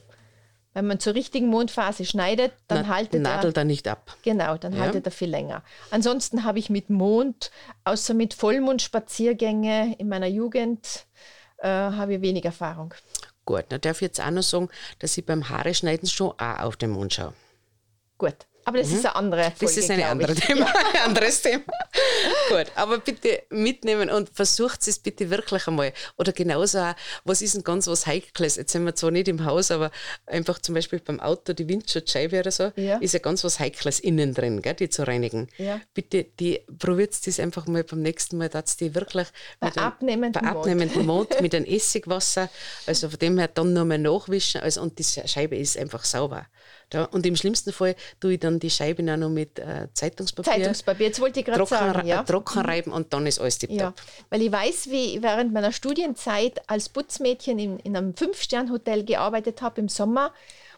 Wenn 0.75 0.89
man 0.89 0.99
zur 0.99 1.15
richtigen 1.15 1.47
Mondphase 1.47 2.05
schneidet, 2.05 2.53
dann 2.67 2.87
Na, 2.89 2.95
haltet 2.97 3.23
Nadelt 3.23 3.57
er. 3.57 3.61
er 3.61 3.65
nicht 3.65 3.87
ab. 3.87 4.17
Genau, 4.23 4.57
dann 4.57 4.73
Ja. 4.73 4.81
haltet 4.81 5.07
er 5.07 5.13
viel 5.13 5.31
länger. 5.31 5.63
Ansonsten 5.93 6.43
habe 6.43 6.59
ich 6.59 6.69
mit 6.69 6.91
Mond, 6.91 7.53
außer 7.85 8.13
mit 8.13 8.35
Vollmondspaziergänge 8.35 9.95
in 9.99 10.09
meiner 10.09 10.27
Jugend, 10.27 11.07
äh, 11.59 11.69
habe 11.69 12.15
ich 12.15 12.23
wenig 12.23 12.45
Erfahrung. 12.45 12.93
Gut, 13.45 13.67
dann 13.69 13.81
darf 13.81 13.99
ich 13.99 14.09
jetzt 14.09 14.21
auch 14.21 14.31
noch 14.33 14.43
sagen, 14.43 14.69
dass 14.99 15.17
ich 15.17 15.25
beim 15.25 15.49
Haare 15.49 15.75
schneiden 15.75 16.09
schon 16.09 16.33
auch 16.33 16.59
auf 16.61 16.77
den 16.77 16.91
Mond 16.91 17.15
schaue. 17.15 17.35
Gut. 18.19 18.35
Aber 18.65 18.79
das 18.79 18.89
ist 18.93 19.05
eine 19.07 19.15
andere 19.17 19.43
Folge, 19.43 19.57
Mhm. 19.63 19.67
Das 19.67 19.77
ist 19.77 19.91
ein 19.91 20.21
ich. 20.21 20.41
Thema. 20.47 20.67
ein 20.67 21.01
anderes 21.09 21.43
Thema. 21.43 21.65
Gut, 22.49 22.67
aber 22.75 22.99
bitte 22.99 23.43
mitnehmen 23.51 24.11
und 24.11 24.31
versucht 24.31 24.87
es 24.87 24.99
bitte 24.99 25.31
wirklich 25.31 25.67
einmal. 25.67 25.93
Oder 26.17 26.33
genauso 26.33 26.79
auch, 26.79 26.95
was 27.25 27.43
ist 27.43 27.55
denn 27.55 27.65
ganz 27.65 27.87
was 27.87 28.07
Heikles? 28.07 28.57
Jetzt 28.57 28.73
sind 28.73 28.85
wir 28.85 28.95
zwar 28.95 29.11
nicht 29.11 29.29
im 29.29 29.45
Haus, 29.45 29.71
aber 29.71 29.91
einfach 30.27 30.59
zum 30.61 30.75
Beispiel 30.75 31.01
beim 31.01 31.21
Auto 31.21 31.53
die 31.53 31.69
Windschutzscheibe 31.69 32.39
oder 32.41 32.51
so, 32.51 32.73
Ja. 32.77 32.99
ist 32.99 33.13
ja 33.15 33.19
ganz 33.21 33.43
was 33.45 33.59
Heikles 33.61 34.01
innen 34.01 34.35
drin, 34.35 34.63
gell, 34.63 34.75
die 34.75 34.89
zu 34.89 35.07
reinigen. 35.07 35.49
Ja. 35.59 35.81
Bitte, 35.95 36.25
die 36.39 36.61
probiert 36.79 37.27
das 37.27 37.41
einfach 37.41 37.67
mal 37.67 37.85
beim 37.85 38.03
nächsten 38.03 38.39
Mal, 38.39 38.49
dass 38.49 38.77
die 38.77 38.95
wirklich 38.95 39.29
Bei 39.61 39.67
mit 39.69 39.79
einem- 39.79 39.87
abnehmendem 39.87 40.43
bei 40.43 40.49
Mond. 40.49 40.57
abnehmendem 40.59 41.07
Mond 41.07 41.41
mit 41.41 41.55
einem 41.55 41.65
Essigwasser, 41.67 42.49
also 42.87 43.09
von 43.11 43.19
dem 43.19 43.39
her 43.39 43.49
dann 43.49 43.73
nochmal 43.73 43.99
nachwischen. 43.99 44.61
Also, 44.61 44.83
und 44.83 44.99
die 44.99 45.05
Scheibe 45.05 45.57
ist 45.57 45.77
einfach 45.77 46.05
sauber. 46.05 46.47
Da, 46.93 47.05
und 47.05 47.25
im 47.25 47.37
schlimmsten 47.37 47.73
Fall 47.73 47.97
tue 48.21 48.35
ich 48.35 48.41
dann 48.41 48.61
die 48.61 48.69
Scheibe 48.69 49.03
auch 49.11 49.17
noch 49.17 49.31
mit 49.31 49.59
äh, 49.59 49.89
Zeitungspapier, 49.95 50.53
Zeitungspapier, 50.53 51.07
jetzt 51.07 51.21
wollte 51.21 51.41
ich 51.41 51.47
gerade 51.47 51.59
trocken, 51.59 51.75
sagen. 51.75 52.07
Ja. 52.07 52.21
äh, 52.21 52.25
trocken 52.25 52.59
reiben 52.59 52.93
und 52.93 53.15
dann 53.15 53.27
ist 53.27 53.41
alles 53.41 53.57
tipptopp. 53.57 53.79
Ja, 53.79 53.95
weil 54.29 54.43
ich 54.43 54.53
weiß, 54.53 54.91
wie 54.91 55.17
ich 55.17 55.23
während 55.23 55.55
meiner 55.55 55.73
Studienzeit 55.73 56.61
als 56.69 56.91
Putzmädchen 56.91 57.59
in, 57.59 57.79
in 57.79 57.97
einem 57.97 58.15
Fünf-Stern-Hotel 58.15 59.05
gearbeitet 59.05 59.63
habe 59.63 59.81
im 59.81 59.89
Sommer, 59.89 60.35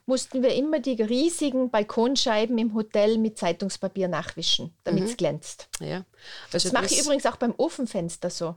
mussten 0.06 0.44
wir 0.44 0.54
immer 0.54 0.78
die 0.78 1.02
riesigen 1.02 1.70
Balkonscheiben 1.70 2.56
im 2.58 2.74
Hotel 2.74 3.18
mit 3.18 3.36
Zeitungspapier 3.36 4.06
nachwischen, 4.06 4.72
damit 4.84 5.04
es 5.04 5.16
glänzt. 5.16 5.68
Ja. 5.80 6.04
Also 6.52 6.68
Das 6.68 6.72
mache 6.72 6.86
ich 6.86 7.00
übrigens 7.00 7.26
auch 7.26 7.38
beim 7.38 7.54
Ofenfenster 7.56 8.30
so. 8.30 8.54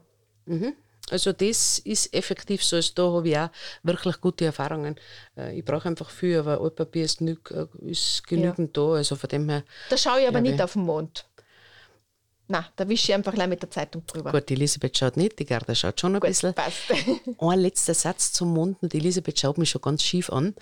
Also 1.10 1.32
das 1.32 1.78
ist 1.80 2.12
effektiv 2.14 2.62
so. 2.64 2.76
Also 2.76 2.92
da 2.94 3.02
habe 3.10 3.28
ich 3.28 3.36
auch 3.38 3.48
wirklich 3.82 4.20
gute 4.20 4.44
Erfahrungen. 4.46 4.96
Äh, 5.36 5.58
Ich 5.58 5.64
brauche 5.64 5.88
einfach 5.88 6.10
viel, 6.10 6.38
aber 6.38 6.60
Altpapier 6.60 7.04
ist, 7.04 7.20
äh, 7.22 7.36
ist 7.82 8.26
genügend 8.26 8.76
da. 8.76 8.92
Also 8.94 9.16
von 9.16 9.28
dem 9.28 9.48
her, 9.48 9.64
Da 9.90 9.96
schaue 9.96 10.20
ich 10.20 10.28
aber 10.28 10.38
Ja, 10.38 10.42
nicht 10.42 10.60
auf 10.62 10.72
den 10.74 10.82
Mond. 10.82 11.24
Na, 12.50 12.66
da 12.76 12.88
wische 12.88 13.12
ich 13.12 13.14
einfach 13.14 13.34
gleich 13.34 13.48
mit 13.48 13.60
der 13.60 13.70
Zeitung 13.70 14.06
drüber. 14.06 14.32
gut, 14.32 14.48
die 14.48 14.54
Elisabeth 14.54 14.96
schaut 14.96 15.18
nicht, 15.18 15.38
die 15.38 15.44
Gerda 15.44 15.74
schaut 15.74 16.00
schon 16.00 16.14
ein 16.14 16.20
bisschen. 16.20 16.54
passt. 16.54 16.78
Ein 17.38 17.58
letzter 17.60 17.92
Satz 17.92 18.32
zum 18.32 18.54
Mond. 18.54 18.78
Und 18.82 18.92
die 18.94 18.98
Elisabeth 18.98 19.38
schaut 19.38 19.58
mich 19.58 19.68
schon 19.68 19.82
ganz 19.82 20.02
schief 20.02 20.30
an. 20.30 20.54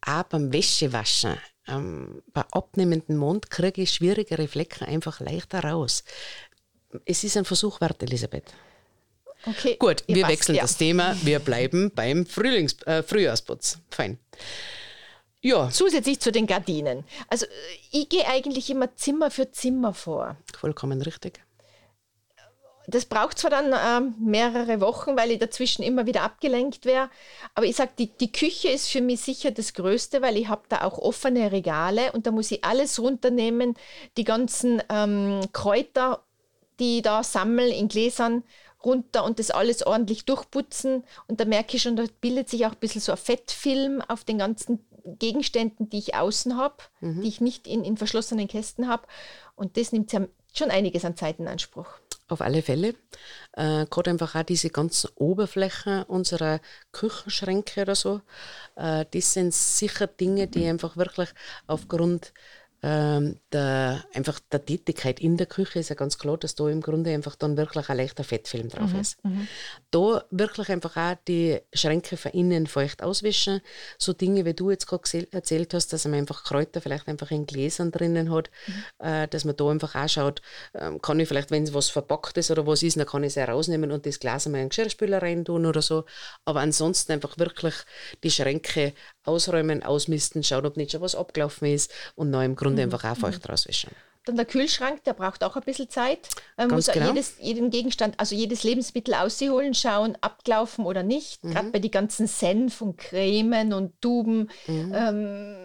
Auch 0.00 0.22
beim 0.24 0.50
Wäschewaschen, 0.52 1.36
ähm, 1.68 2.22
bei 2.32 2.42
abnehmendem 2.52 3.16
Mond 3.18 3.50
kriege 3.50 3.82
ich 3.82 3.90
schwierigere 3.92 4.48
Flecken 4.48 4.84
einfach 4.84 5.20
leichter 5.20 5.60
raus. 5.62 6.04
Es 7.04 7.22
ist 7.24 7.36
ein 7.36 7.44
Versuch 7.44 7.80
wert, 7.82 8.02
Elisabeth. 8.02 8.54
Okay, 9.46 9.76
Gut, 9.78 10.02
wir 10.06 10.22
passt, 10.22 10.32
wechseln 10.32 10.54
ja. 10.56 10.62
das 10.62 10.76
Thema. 10.76 11.16
Wir 11.22 11.38
bleiben 11.38 11.92
beim 11.94 12.26
Frühlings 12.26 12.82
äh, 12.82 13.02
Frühjahrsputz. 13.02 13.78
Fein. 13.90 14.18
Ja, 15.40 15.70
Zusätzlich 15.70 16.18
zu 16.18 16.32
den 16.32 16.46
Gardinen. 16.46 17.04
Also 17.28 17.46
äh, 17.46 17.48
ich 17.92 18.08
gehe 18.08 18.26
eigentlich 18.26 18.68
immer 18.70 18.94
Zimmer 18.96 19.30
für 19.30 19.52
Zimmer 19.52 19.94
vor. 19.94 20.36
vollkommen 20.58 21.00
richtig. 21.02 21.40
Das 22.88 23.04
braucht 23.04 23.38
zwar 23.38 23.50
dann 23.50 23.74
ähm, 23.74 24.14
mehrere 24.20 24.80
Wochen, 24.80 25.16
weil 25.16 25.32
ich 25.32 25.38
dazwischen 25.40 25.82
immer 25.82 26.06
wieder 26.06 26.22
abgelenkt 26.22 26.84
wäre. 26.84 27.10
Aber 27.54 27.66
ich 27.66 27.76
sage, 27.76 27.90
die, 27.98 28.08
die 28.08 28.30
Küche 28.30 28.68
ist 28.68 28.88
für 28.88 29.00
mich 29.00 29.20
sicher 29.20 29.50
das 29.50 29.74
Größte, 29.74 30.22
weil 30.22 30.36
ich 30.36 30.48
habe 30.48 30.62
da 30.68 30.82
auch 30.82 30.98
offene 30.98 31.50
Regale 31.50 32.12
und 32.12 32.26
da 32.26 32.30
muss 32.30 32.50
ich 32.52 32.64
alles 32.64 33.00
runternehmen, 33.00 33.74
die 34.16 34.24
ganzen 34.24 34.82
ähm, 34.88 35.40
Kräuter, 35.52 36.22
die 36.78 36.98
ich 36.98 37.02
da 37.02 37.24
sammle 37.24 37.68
in 37.68 37.88
Gläsern 37.88 38.44
runter 38.86 39.24
und 39.24 39.38
das 39.38 39.50
alles 39.50 39.84
ordentlich 39.84 40.24
durchputzen. 40.24 41.04
Und 41.26 41.40
da 41.40 41.44
merke 41.44 41.76
ich 41.76 41.82
schon, 41.82 41.96
da 41.96 42.04
bildet 42.20 42.48
sich 42.48 42.64
auch 42.64 42.72
ein 42.72 42.78
bisschen 42.78 43.02
so 43.02 43.12
ein 43.12 43.18
Fettfilm 43.18 44.00
auf 44.00 44.24
den 44.24 44.38
ganzen 44.38 44.78
Gegenständen, 45.18 45.88
die 45.90 45.98
ich 45.98 46.14
außen 46.14 46.56
habe, 46.56 46.76
die 47.00 47.28
ich 47.28 47.40
nicht 47.40 47.66
in, 47.66 47.84
in 47.84 47.96
verschlossenen 47.96 48.48
Kästen 48.48 48.88
habe. 48.88 49.06
Und 49.54 49.76
das 49.76 49.92
nimmt 49.92 50.12
schon 50.12 50.70
einiges 50.70 51.04
an 51.04 51.16
Zeit 51.16 51.38
in 51.38 51.48
Anspruch. 51.48 51.86
Auf 52.28 52.40
alle 52.40 52.60
Fälle. 52.62 52.94
Äh, 53.52 53.86
Gerade 53.86 54.10
einfach 54.10 54.34
auch 54.34 54.42
diese 54.42 54.70
ganzen 54.70 55.10
Oberflächen 55.14 56.02
unserer 56.04 56.60
Küchenschränke 56.90 57.82
oder 57.82 57.94
so. 57.94 58.20
Äh, 58.74 59.04
das 59.12 59.32
sind 59.32 59.54
sicher 59.54 60.08
Dinge, 60.08 60.48
die 60.48 60.66
einfach 60.66 60.96
wirklich 60.96 61.28
aufgrund 61.68 62.32
ähm, 62.82 63.38
der, 63.52 64.04
einfach 64.12 64.38
der 64.52 64.64
Tätigkeit 64.64 65.18
in 65.18 65.36
der 65.36 65.46
Küche 65.46 65.78
ist 65.78 65.88
ja 65.88 65.94
ganz 65.94 66.18
klar, 66.18 66.36
dass 66.36 66.54
da 66.54 66.68
im 66.68 66.82
Grunde 66.82 67.10
einfach 67.12 67.34
dann 67.34 67.56
wirklich 67.56 67.88
ein 67.88 67.96
leichter 67.96 68.22
Fettfilm 68.22 68.68
drauf 68.68 68.90
ist. 69.00 69.18
Da 69.90 70.24
wirklich 70.30 70.68
einfach 70.68 70.96
auch 70.96 71.16
die 71.26 71.58
Schränke 71.72 72.16
von 72.16 72.32
innen 72.32 72.66
feucht 72.66 73.02
auswischen. 73.02 73.60
So 73.98 74.12
Dinge, 74.12 74.44
wie 74.44 74.54
du 74.54 74.70
jetzt 74.70 74.86
gerade 74.86 75.26
erzählt 75.30 75.72
hast, 75.72 75.92
dass 75.92 76.04
man 76.04 76.14
einfach 76.14 76.44
Kräuter 76.44 76.80
vielleicht 76.80 77.08
einfach 77.08 77.30
in 77.30 77.46
Gläsern 77.46 77.90
drinnen 77.90 78.30
hat, 78.30 78.50
äh, 78.98 79.26
dass 79.26 79.44
man 79.44 79.56
da 79.56 79.68
einfach 79.70 79.94
auch 79.94 80.08
schaut, 80.08 80.42
ähm, 80.74 81.00
kann 81.00 81.18
ich 81.18 81.28
vielleicht, 81.28 81.50
wenn 81.50 81.64
es 81.64 81.72
was 81.72 81.88
verpackt 81.88 82.36
ist 82.36 82.50
oder 82.50 82.66
was 82.66 82.82
ist, 82.82 82.98
dann 82.98 83.06
kann 83.06 83.24
ich 83.24 83.28
es 83.28 83.36
herausnehmen 83.36 83.90
und 83.90 84.04
das 84.04 84.20
Glas 84.20 84.46
einmal 84.46 84.60
in 84.60 84.66
den 84.66 84.68
Geschirrspüler 84.70 85.22
rein 85.22 85.44
tun 85.44 85.64
oder 85.64 85.80
so. 85.80 86.04
Aber 86.44 86.60
ansonsten 86.60 87.12
einfach 87.12 87.38
wirklich 87.38 87.74
die 88.22 88.30
Schränke 88.30 88.92
ausräumen, 89.24 89.82
ausmisten, 89.82 90.44
schauen, 90.44 90.66
ob 90.66 90.76
nicht 90.76 90.92
schon 90.92 91.00
was 91.00 91.14
abgelaufen 91.14 91.68
ist 91.68 91.90
und 92.14 92.32
dann 92.32 92.44
im 92.44 92.54
Grunde 92.54 92.65
einfach 92.78 93.04
auch 93.04 93.16
feucht 93.16 93.48
rauswischen. 93.48 93.90
Dann 94.26 94.36
der 94.36 94.44
Kühlschrank, 94.44 95.04
der 95.04 95.12
braucht 95.12 95.44
auch 95.44 95.54
ein 95.54 95.62
bisschen 95.62 95.88
Zeit. 95.88 96.28
Man 96.56 96.68
Ganz 96.68 96.88
muss 96.88 96.94
genau. 96.94 97.08
jedes, 97.10 97.36
jeden 97.38 97.70
Gegenstand, 97.70 98.18
also 98.18 98.34
jedes 98.34 98.64
Lebensmittel 98.64 99.14
ausholen, 99.14 99.72
schauen, 99.72 100.18
abgelaufen 100.20 100.84
oder 100.84 101.04
nicht. 101.04 101.44
Mhm. 101.44 101.52
Gerade 101.52 101.70
bei 101.70 101.78
den 101.78 101.92
ganzen 101.92 102.26
Senf 102.26 102.80
und 102.80 102.98
Cremen 102.98 103.72
und 103.72 104.00
Tuben. 104.02 104.50
Mhm. 104.66 104.92
Ähm, 104.94 105.56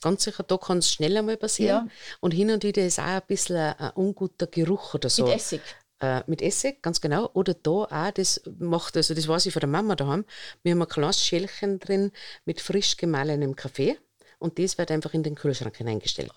Ganz 0.00 0.22
sicher, 0.22 0.44
da 0.44 0.56
kann 0.56 0.78
es 0.78 0.92
schneller 0.92 1.22
mal 1.22 1.36
passieren. 1.36 1.86
Ja. 1.86 1.92
Und 2.20 2.32
hin 2.32 2.50
und 2.50 2.62
wieder 2.62 2.84
ist 2.84 3.00
auch 3.00 3.06
ein 3.06 3.22
bisschen 3.26 3.56
ein, 3.56 3.74
ein 3.78 3.90
unguter 3.92 4.46
Geruch 4.46 4.94
oder 4.94 5.10
so. 5.10 5.24
Mit 5.24 5.34
Essig. 5.34 5.62
Äh, 5.98 6.22
mit 6.26 6.42
Essig, 6.42 6.82
ganz 6.82 7.00
genau. 7.00 7.30
Oder 7.32 7.54
da 7.54 7.70
auch, 7.70 8.10
das 8.12 8.42
macht, 8.58 8.96
also 8.96 9.14
das 9.14 9.26
weiß 9.26 9.46
ich 9.46 9.52
von 9.52 9.60
der 9.60 9.68
Mama 9.68 9.96
daheim, 9.96 10.26
wir 10.62 10.72
haben 10.72 10.82
ein 10.82 10.88
kleines 10.88 11.24
Schälchen 11.24 11.80
drin 11.80 12.12
mit 12.44 12.60
frisch 12.60 12.98
gemahlenem 12.98 13.56
Kaffee. 13.56 13.98
Und 14.38 14.58
das 14.58 14.78
wird 14.78 14.90
einfach 14.90 15.14
in 15.14 15.22
den 15.22 15.34
Kühlschrank 15.34 15.76
hineingestellt. 15.76 16.32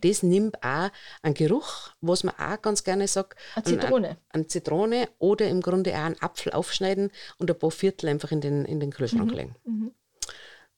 Das 0.00 0.22
nimmt 0.22 0.62
auch 0.62 0.90
einen 1.22 1.34
Geruch, 1.34 1.90
was 2.00 2.24
man 2.24 2.34
auch 2.36 2.60
ganz 2.62 2.84
gerne 2.84 3.06
sagt. 3.08 3.38
Eine 3.54 3.64
Zitrone. 3.64 4.08
An, 4.10 4.16
an 4.30 4.48
Zitrone 4.48 5.08
oder 5.18 5.48
im 5.48 5.60
Grunde 5.60 5.92
auch 5.92 5.96
einen 6.04 6.20
Apfel 6.20 6.52
aufschneiden 6.52 7.10
und 7.38 7.50
ein 7.50 7.58
paar 7.58 7.70
Viertel 7.70 8.08
einfach 8.08 8.32
in 8.32 8.40
den, 8.40 8.64
in 8.64 8.80
den 8.80 8.90
Kühlschrank 8.90 9.30
Mhm. 9.30 9.36
legen. 9.36 9.56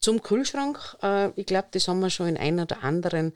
Zum 0.01 0.23
Kühlschrank, 0.23 0.97
äh, 1.03 1.31
ich 1.35 1.47
glaube, 1.47 1.69
das 1.71 1.89
haben 1.89 2.01
wir 2.01 2.11
schon 2.11 2.27
in 2.29 2.37
einer 2.37 2.65
oder 2.65 2.83
anderen 2.83 3.33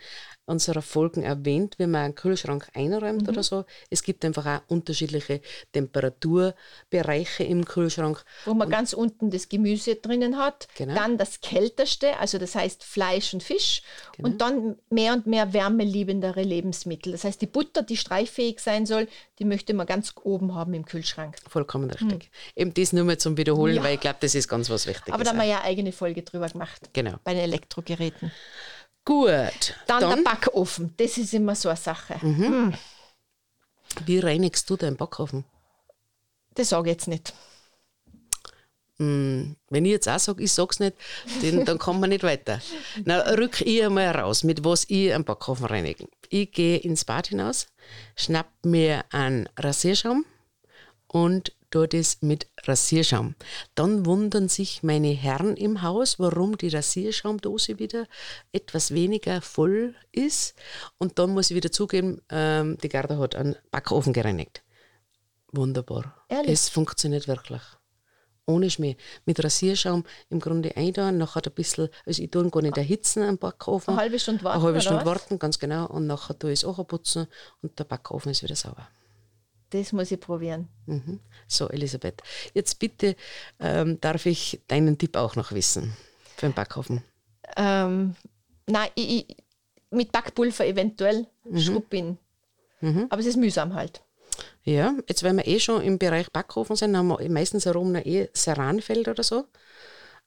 unserer 0.48 0.82
Folgen 0.82 1.22
erwähnt, 1.22 1.74
wenn 1.78 1.90
man 1.90 2.02
einen 2.02 2.14
Kühlschrank 2.14 2.68
einräumt 2.74 3.22
Mhm. 3.22 3.28
oder 3.28 3.42
so. 3.42 3.64
Es 3.90 4.02
gibt 4.02 4.24
einfach 4.24 4.46
auch 4.46 4.60
unterschiedliche 4.68 5.40
Temperaturbereiche 5.72 7.44
im 7.44 7.64
Kühlschrank. 7.64 8.24
wo 8.44 8.54
man 8.54 8.68
ganz 8.70 8.92
unten 8.92 9.30
das 9.30 9.48
Gemüse 9.48 9.96
drinnen 9.96 10.38
hat, 10.38 10.68
Genau. 10.76 10.94
dann 10.94 11.18
das 11.18 11.40
Kälteste, 11.40 12.16
also 12.18 12.38
das 12.38 12.54
heißt 12.54 12.82
Fleisch 12.84 13.34
und 13.34 13.42
Fisch 13.42 13.82
Genau. 14.16 14.28
und 14.28 14.40
dann 14.40 14.76
mehr 14.90 15.12
und 15.12 15.26
mehr 15.26 15.52
wärmeliebendere 15.52 16.42
Lebensmittel. 16.42 17.12
Das 17.12 17.24
heißt, 17.24 17.40
die 17.40 17.46
Butter, 17.46 17.82
die 17.82 17.96
streichfähig 17.96 18.60
sein 18.60 18.86
soll, 18.86 19.08
die 19.38 19.44
möchte 19.44 19.74
man 19.74 19.86
ganz 19.86 20.14
oben 20.22 20.54
haben 20.54 20.74
im 20.74 20.84
Kühlschrank. 20.84 21.36
Vollkommen 21.48 21.90
richtig. 21.90 22.30
Eben 22.56 22.74
das 22.74 22.92
nur 22.92 23.04
mal 23.04 23.18
zum 23.18 23.36
Wiederholen, 23.36 23.76
Hm. 23.76 23.82
Ja. 23.82 23.88
weil 23.88 23.94
ich 23.94 24.00
glaube, 24.00 24.18
das 24.20 24.34
ist 24.34 24.48
ganz 24.48 24.70
was 24.70 24.86
Wichtiges. 24.86 25.12
Aber 25.14 25.24
da 25.24 25.30
haben 25.30 25.38
wir 25.38 25.44
ja 25.44 25.56
eine 25.58 25.64
eigene 25.66 25.92
Folge 25.92 26.22
drüber 26.22 26.48
gemacht. 26.48 26.90
Genau. 26.92 27.14
Bei 27.24 27.34
den 27.34 27.42
Elektrogeräten. 27.42 28.30
Gut. 29.08 29.74
Dann, 29.86 30.00
der 30.00 30.22
Backofen. 30.22 30.92
Das 30.98 31.16
ist 31.16 31.32
immer 31.32 31.54
so 31.54 31.70
eine 31.70 31.78
Sache. 31.78 32.18
Mhm. 32.20 32.74
wie 34.04 34.18
reinigst 34.18 34.68
du 34.68 34.76
deinen 34.76 34.98
Backofen? 34.98 35.44
Das 36.54 36.68
sage 36.68 36.90
ich 36.90 36.96
jetzt 36.96 37.08
nicht. 37.08 37.32
Hm, 38.98 39.56
Wenn 39.70 39.86
ich 39.86 39.92
jetzt 39.92 40.10
auch 40.10 40.18
sage, 40.18 40.42
ich 40.42 40.52
sag's 40.52 40.78
nicht, 40.78 40.94
dann, 41.40 41.64
dann 41.64 41.78
kommt 41.78 42.00
man 42.02 42.10
nicht 42.10 42.22
weiter. 42.22 42.60
Na, 43.06 43.20
rück 43.30 43.62
ich 43.62 43.82
einmal 43.82 44.10
raus, 44.10 44.44
mit 44.44 44.62
was 44.62 44.84
ich 44.88 45.14
einen 45.14 45.24
Backofen 45.24 45.64
reinige. 45.64 46.06
Ich 46.28 46.52
gehe 46.52 46.76
ins 46.76 47.06
Bad 47.06 47.28
hinaus, 47.28 47.68
schnapp 48.14 48.50
mir 48.62 49.06
einen 49.10 49.48
Rasierschaum 49.56 50.26
und 51.06 51.52
tue 51.70 51.88
das 51.88 52.18
mit 52.22 52.46
Rasierschaum. 52.64 53.34
Dann 53.74 54.06
wundern 54.06 54.48
sich 54.48 54.82
meine 54.82 55.08
Herren 55.08 55.56
im 55.56 55.82
Haus, 55.82 56.18
warum 56.18 56.56
die 56.58 56.68
Rasierschaumdose 56.68 57.78
wieder 57.78 58.06
etwas 58.52 58.92
weniger 58.92 59.40
voll 59.40 59.94
ist. 60.12 60.54
Und 60.98 61.18
dann 61.18 61.30
muss 61.30 61.50
ich 61.50 61.56
wieder 61.56 61.72
zugeben, 61.72 62.20
ähm, 62.30 62.78
die 62.82 62.88
Gerda 62.88 63.18
hat 63.18 63.34
einen 63.34 63.56
Backofen 63.70 64.12
gereinigt. 64.12 64.62
Wunderbar. 65.52 66.24
Ehrlich? 66.28 66.52
Es 66.52 66.68
funktioniert 66.68 67.28
wirklich. 67.28 67.62
Ohne 68.46 68.70
Schmäh. 68.70 68.96
Mit 69.26 69.44
Rasierschaum 69.44 70.04
im 70.30 70.40
Grunde 70.40 70.74
eintun, 70.74 71.18
nachher 71.18 71.42
ein 71.44 71.52
bisschen, 71.52 71.90
also 72.06 72.22
ich 72.22 72.30
tue 72.30 72.48
gar 72.50 72.62
nicht 72.62 72.78
erhitzen 72.78 73.22
am 73.22 73.36
Backofen. 73.36 73.92
Eine 73.92 74.00
halbe 74.00 74.18
Stunde 74.18 74.42
warten, 74.42 74.56
Eine 74.56 74.66
halbe 74.66 74.80
Stunde 74.80 75.04
warten, 75.04 75.38
ganz 75.38 75.58
genau. 75.58 75.86
Und 75.86 76.06
nachher 76.06 76.38
tue 76.38 76.52
ich 76.52 76.60
es 76.60 76.64
auch 76.64 76.82
putzen 76.86 77.26
und 77.60 77.78
der 77.78 77.84
Backofen 77.84 78.32
ist 78.32 78.42
wieder 78.42 78.56
sauber. 78.56 78.88
Das 79.70 79.92
muss 79.92 80.10
ich 80.10 80.20
probieren. 80.20 80.68
Mhm. 80.86 81.20
So, 81.46 81.68
Elisabeth. 81.68 82.22
Jetzt 82.54 82.78
bitte 82.78 83.16
ähm, 83.60 84.00
darf 84.00 84.26
ich 84.26 84.60
deinen 84.68 84.96
Tipp 84.98 85.16
auch 85.16 85.36
noch 85.36 85.52
wissen 85.52 85.94
für 86.36 86.46
den 86.46 86.54
Backofen. 86.54 87.02
Ähm, 87.56 88.14
nein, 88.66 88.88
ich, 88.94 89.28
ich, 89.28 89.36
mit 89.90 90.12
Backpulver 90.12 90.66
eventuell 90.66 91.26
Mhm. 91.44 91.58
schrubbin. 91.60 92.18
Aber 93.08 93.20
es 93.20 93.26
ist 93.26 93.36
mühsam 93.36 93.74
halt. 93.74 94.02
Ja, 94.62 94.94
jetzt 95.08 95.22
wenn 95.24 95.36
wir 95.36 95.46
eh 95.46 95.58
schon 95.58 95.82
im 95.82 95.98
Bereich 95.98 96.30
Backofen 96.30 96.76
sind, 96.76 96.96
haben 96.96 97.08
wir 97.08 97.28
meistens 97.28 97.66
herum 97.66 97.90
noch 97.92 98.04
eh 98.04 98.28
Serranfeld 98.34 99.08
oder 99.08 99.22
so. 99.24 99.46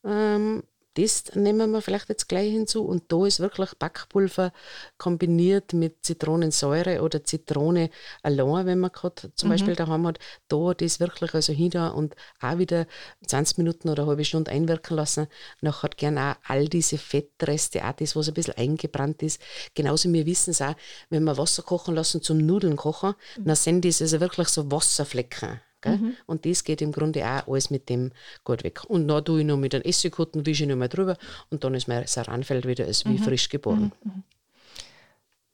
Ähm, 0.03 0.63
das 0.95 1.23
nehmen 1.35 1.71
wir 1.71 1.81
vielleicht 1.81 2.09
jetzt 2.09 2.27
gleich 2.27 2.51
hinzu. 2.51 2.83
Und 2.83 3.11
da 3.11 3.25
ist 3.25 3.39
wirklich 3.39 3.73
Backpulver 3.75 4.51
kombiniert 4.97 5.73
mit 5.73 6.03
Zitronensäure 6.03 7.01
oder 7.01 7.23
Zitrone 7.23 7.89
allein, 8.23 8.65
wenn 8.65 8.79
man 8.79 8.91
gerade 8.91 9.33
zum 9.35 9.49
Beispiel 9.49 9.75
daheim 9.75 10.05
hat. 10.07 10.19
Da 10.49 10.73
das 10.73 10.99
wirklich 10.99 11.33
also 11.33 11.53
hin 11.53 11.69
da 11.71 11.89
und 11.89 12.15
auch 12.41 12.57
wieder 12.57 12.87
20 13.25 13.57
Minuten 13.57 13.89
oder 13.89 14.03
eine 14.03 14.09
halbe 14.09 14.25
Stunde 14.25 14.51
einwirken 14.51 14.97
lassen. 14.97 15.27
Nachher 15.61 15.83
hat 15.83 15.97
gern 15.97 16.17
auch 16.17 16.35
all 16.47 16.67
diese 16.67 16.97
Fettreste, 16.97 17.85
auch 17.85 17.93
das, 17.93 18.15
was 18.15 18.27
ein 18.27 18.33
bisschen 18.33 18.57
eingebrannt 18.57 19.23
ist. 19.23 19.41
Genauso, 19.73 20.11
wir 20.11 20.25
wissen 20.25 20.51
es 20.51 20.61
auch, 20.61 20.75
wenn 21.09 21.23
wir 21.23 21.37
Wasser 21.37 21.63
kochen 21.63 21.95
lassen 21.95 22.21
zum 22.21 22.37
Nudeln 22.37 22.75
kochen, 22.75 23.15
dann 23.39 23.55
sind 23.55 23.85
das 23.85 24.01
also 24.01 24.19
wirklich 24.19 24.49
so 24.49 24.69
Wasserflecken. 24.71 25.61
Gell? 25.81 26.15
Und 26.27 26.45
das 26.45 26.63
geht 26.63 26.81
im 26.81 26.91
Grunde 26.91 27.25
auch 27.25 27.47
alles 27.47 27.69
mit 27.69 27.89
dem 27.89 28.11
gut 28.43 28.63
weg. 28.63 28.83
Und 28.87 29.07
dann 29.07 29.25
tue 29.25 29.39
ich 29.41 29.45
noch 29.45 29.57
mit 29.57 29.73
einem 29.73 29.83
Essighutten, 29.83 30.45
wische 30.45 30.63
ich 30.63 30.69
noch 30.69 30.75
mal 30.75 30.87
drüber 30.87 31.17
und 31.49 31.63
dann 31.63 31.73
ist 31.73 31.87
mein 31.87 32.05
Saranfeld 32.07 32.67
wieder 32.67 32.85
als 32.85 33.05
wie 33.05 33.17
frisch 33.17 33.49
geboren. 33.49 33.91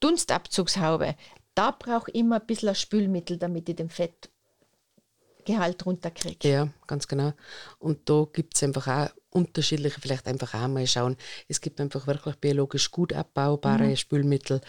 Dunstabzugshaube. 0.00 1.16
Da 1.54 1.70
brauche 1.72 2.10
ich 2.10 2.16
immer 2.16 2.40
ein 2.40 2.46
bisschen 2.46 2.68
ein 2.68 2.74
Spülmittel, 2.74 3.36
damit 3.36 3.68
ich 3.68 3.76
den 3.76 3.90
Fettgehalt 3.90 5.84
runterkriege. 5.84 6.48
Ja, 6.48 6.68
ganz 6.86 7.08
genau. 7.08 7.32
Und 7.78 8.08
da 8.08 8.26
gibt 8.32 8.54
es 8.54 8.62
einfach 8.62 8.86
auch 8.86 9.08
unterschiedliche, 9.30 10.00
vielleicht 10.00 10.26
einfach 10.26 10.54
auch 10.54 10.68
mal 10.68 10.86
schauen. 10.86 11.16
Es 11.48 11.60
gibt 11.60 11.80
einfach 11.80 12.06
wirklich 12.06 12.36
biologisch 12.36 12.90
gut 12.90 13.12
abbaubare 13.12 13.96
Spülmittel, 13.96 14.60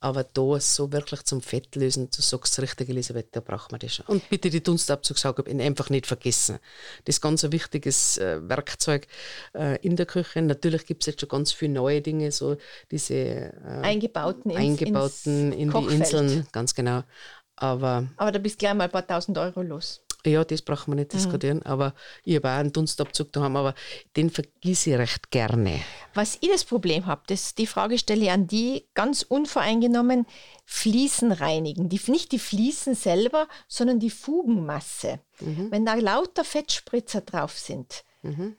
aber 0.00 0.24
da 0.24 0.58
so 0.60 0.92
wirklich 0.92 1.22
zum 1.22 1.40
Fettlösen, 1.40 2.10
du 2.10 2.20
sagst 2.22 2.52
es 2.54 2.62
richtig, 2.62 2.88
Elisabeth, 2.88 3.28
da 3.32 3.40
braucht 3.40 3.70
man 3.70 3.78
das 3.80 3.94
schon. 3.94 4.06
Und 4.06 4.28
bitte 4.28 4.50
die 4.50 4.62
Dunstabzugshaube 4.62 5.44
einfach 5.48 5.90
nicht 5.90 6.06
vergessen. 6.06 6.58
Das 7.04 7.16
ist 7.16 7.20
ganz 7.20 7.44
ein 7.44 7.52
wichtiges 7.52 8.18
äh, 8.18 8.40
Werkzeug 8.48 9.06
äh, 9.54 9.76
in 9.82 9.96
der 9.96 10.06
Küche. 10.06 10.42
Natürlich 10.42 10.86
gibt 10.86 11.02
es 11.02 11.06
jetzt 11.06 11.20
schon 11.20 11.28
ganz 11.28 11.52
viele 11.52 11.74
neue 11.74 12.02
Dinge, 12.02 12.32
so 12.32 12.56
diese 12.90 13.14
äh, 13.14 13.52
Eingebauten 13.82 14.50
ins, 14.50 14.60
eingebauten 14.60 15.52
ins 15.52 15.56
in 15.56 15.68
die 15.68 15.72
Kochfeld. 15.72 16.00
Inseln, 16.00 16.46
ganz 16.52 16.74
genau. 16.74 17.04
Aber 17.56 18.08
Aber 18.16 18.32
da 18.32 18.38
bist 18.38 18.56
du 18.56 18.58
gleich 18.58 18.74
mal 18.74 18.84
ein 18.84 18.90
paar 18.90 19.06
tausend 19.06 19.38
Euro 19.38 19.62
los. 19.62 20.00
Ja, 20.26 20.44
das 20.44 20.62
brauchen 20.62 20.92
wir 20.92 20.96
nicht 20.96 21.12
diskutieren, 21.12 21.62
aber 21.62 21.94
ich 22.24 22.36
habe 22.36 22.48
auch 22.48 22.58
einen 22.58 22.72
Dunstabzug 22.72 23.32
daheim, 23.32 23.56
aber 23.56 23.74
den 24.16 24.30
vergiss 24.30 24.86
ich 24.86 24.94
recht 24.94 25.30
gerne. 25.30 25.80
Was 26.14 26.38
ich 26.40 26.50
das 26.50 26.64
Problem 26.64 27.06
habe, 27.06 27.22
das, 27.28 27.54
die 27.54 27.66
Frage 27.66 27.98
stelle 27.98 28.24
ich 28.24 28.30
an 28.30 28.46
die 28.46 28.84
ganz 28.94 29.22
unvoreingenommen, 29.22 30.26
Fliesen 30.64 31.32
reinigen. 31.32 31.88
Die, 31.88 32.00
nicht 32.08 32.32
die 32.32 32.38
Fliesen 32.38 32.94
selber, 32.94 33.48
sondern 33.68 34.00
die 34.00 34.10
Fugenmasse. 34.10 35.20
Wenn 35.40 35.86
da 35.86 35.94
lauter 35.94 36.44
Fettspritzer 36.44 37.20
drauf 37.20 37.56
sind, 37.56 38.04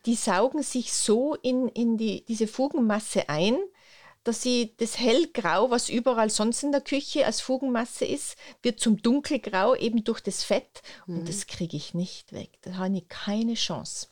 die 0.05 0.15
saugen 0.15 0.63
sich 0.63 0.93
so 0.93 1.35
in, 1.35 1.67
in 1.67 1.97
die, 1.97 2.23
diese 2.25 2.47
Fugenmasse 2.47 3.27
ein, 3.27 3.57
dass 4.29 4.43
sie 4.43 4.75
das 4.77 4.99
hellgrau, 4.99 5.71
was 5.71 5.89
überall 5.89 6.29
sonst 6.29 6.61
in 6.61 6.71
der 6.71 6.81
Küche 6.81 7.25
als 7.25 7.41
Fugenmasse 7.41 8.05
ist, 8.05 8.37
wird 8.61 8.79
zum 8.79 9.01
dunkelgrau 9.01 9.73
eben 9.73 10.03
durch 10.03 10.19
das 10.21 10.43
Fett 10.43 10.83
und 11.07 11.27
das 11.27 11.47
kriege 11.47 11.75
ich 11.75 11.95
nicht 11.95 12.31
weg. 12.31 12.51
Da 12.61 12.75
habe 12.75 12.95
ich 12.95 13.09
keine 13.09 13.55
Chance. 13.55 14.05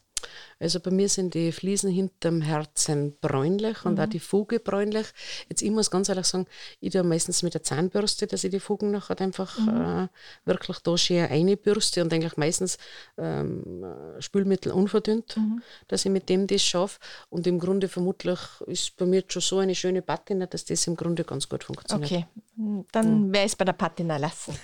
Also 0.59 0.79
bei 0.79 0.91
mir 0.91 1.07
sind 1.09 1.33
die 1.33 1.51
Fliesen 1.51 1.91
hinterm 1.91 2.41
Herzen 2.41 3.15
bräunlich 3.21 3.85
und 3.85 3.99
auch 3.99 4.07
die 4.07 4.19
Fuge 4.19 4.59
bräunlich. 4.59 5.07
Jetzt, 5.49 5.61
ich 5.61 5.71
muss 5.71 5.91
ganz 5.91 6.09
ehrlich 6.09 6.25
sagen, 6.25 6.47
ich 6.79 6.91
tue 6.91 7.03
meistens 7.03 7.43
mit 7.43 7.53
der 7.53 7.63
Zahnbürste, 7.63 8.25
dass 8.27 8.43
ich 8.43 8.51
die 8.51 8.59
Fugen 8.59 8.91
nachher 8.91 9.19
einfach 9.21 9.57
äh, 9.67 10.07
wirklich 10.45 10.79
da 10.79 10.97
schön 10.97 11.25
einbürste 11.25 12.01
und 12.01 12.11
eigentlich 12.11 12.37
meistens 12.37 12.77
ähm, 13.17 13.83
äh, 13.83 14.21
Spülmittel 14.21 14.71
unverdünnt, 14.71 15.39
dass 15.87 16.05
ich 16.05 16.11
mit 16.11 16.29
dem 16.29 16.47
das 16.47 16.63
schaffe. 16.63 16.99
Und 17.29 17.45
im 17.45 17.59
Grunde 17.59 17.87
vermutlich 17.87 18.39
ist 18.65 18.97
bei 18.97 19.05
mir 19.05 19.23
schon 19.27 19.41
so 19.41 19.59
eine 19.59 19.75
schöne 19.75 20.01
Patina, 20.01 20.47
dass 20.47 20.65
das 20.65 20.87
im 20.87 20.95
Grunde 20.95 21.23
ganz 21.23 21.47
gut 21.47 21.63
funktioniert. 21.63 22.11
Okay, 22.11 22.25
dann 22.91 23.31
werde 23.31 23.45
ich 23.45 23.51
es 23.51 23.55
bei 23.55 23.65
der 23.65 23.73
Patina 23.73 24.17
lassen. 24.17 24.57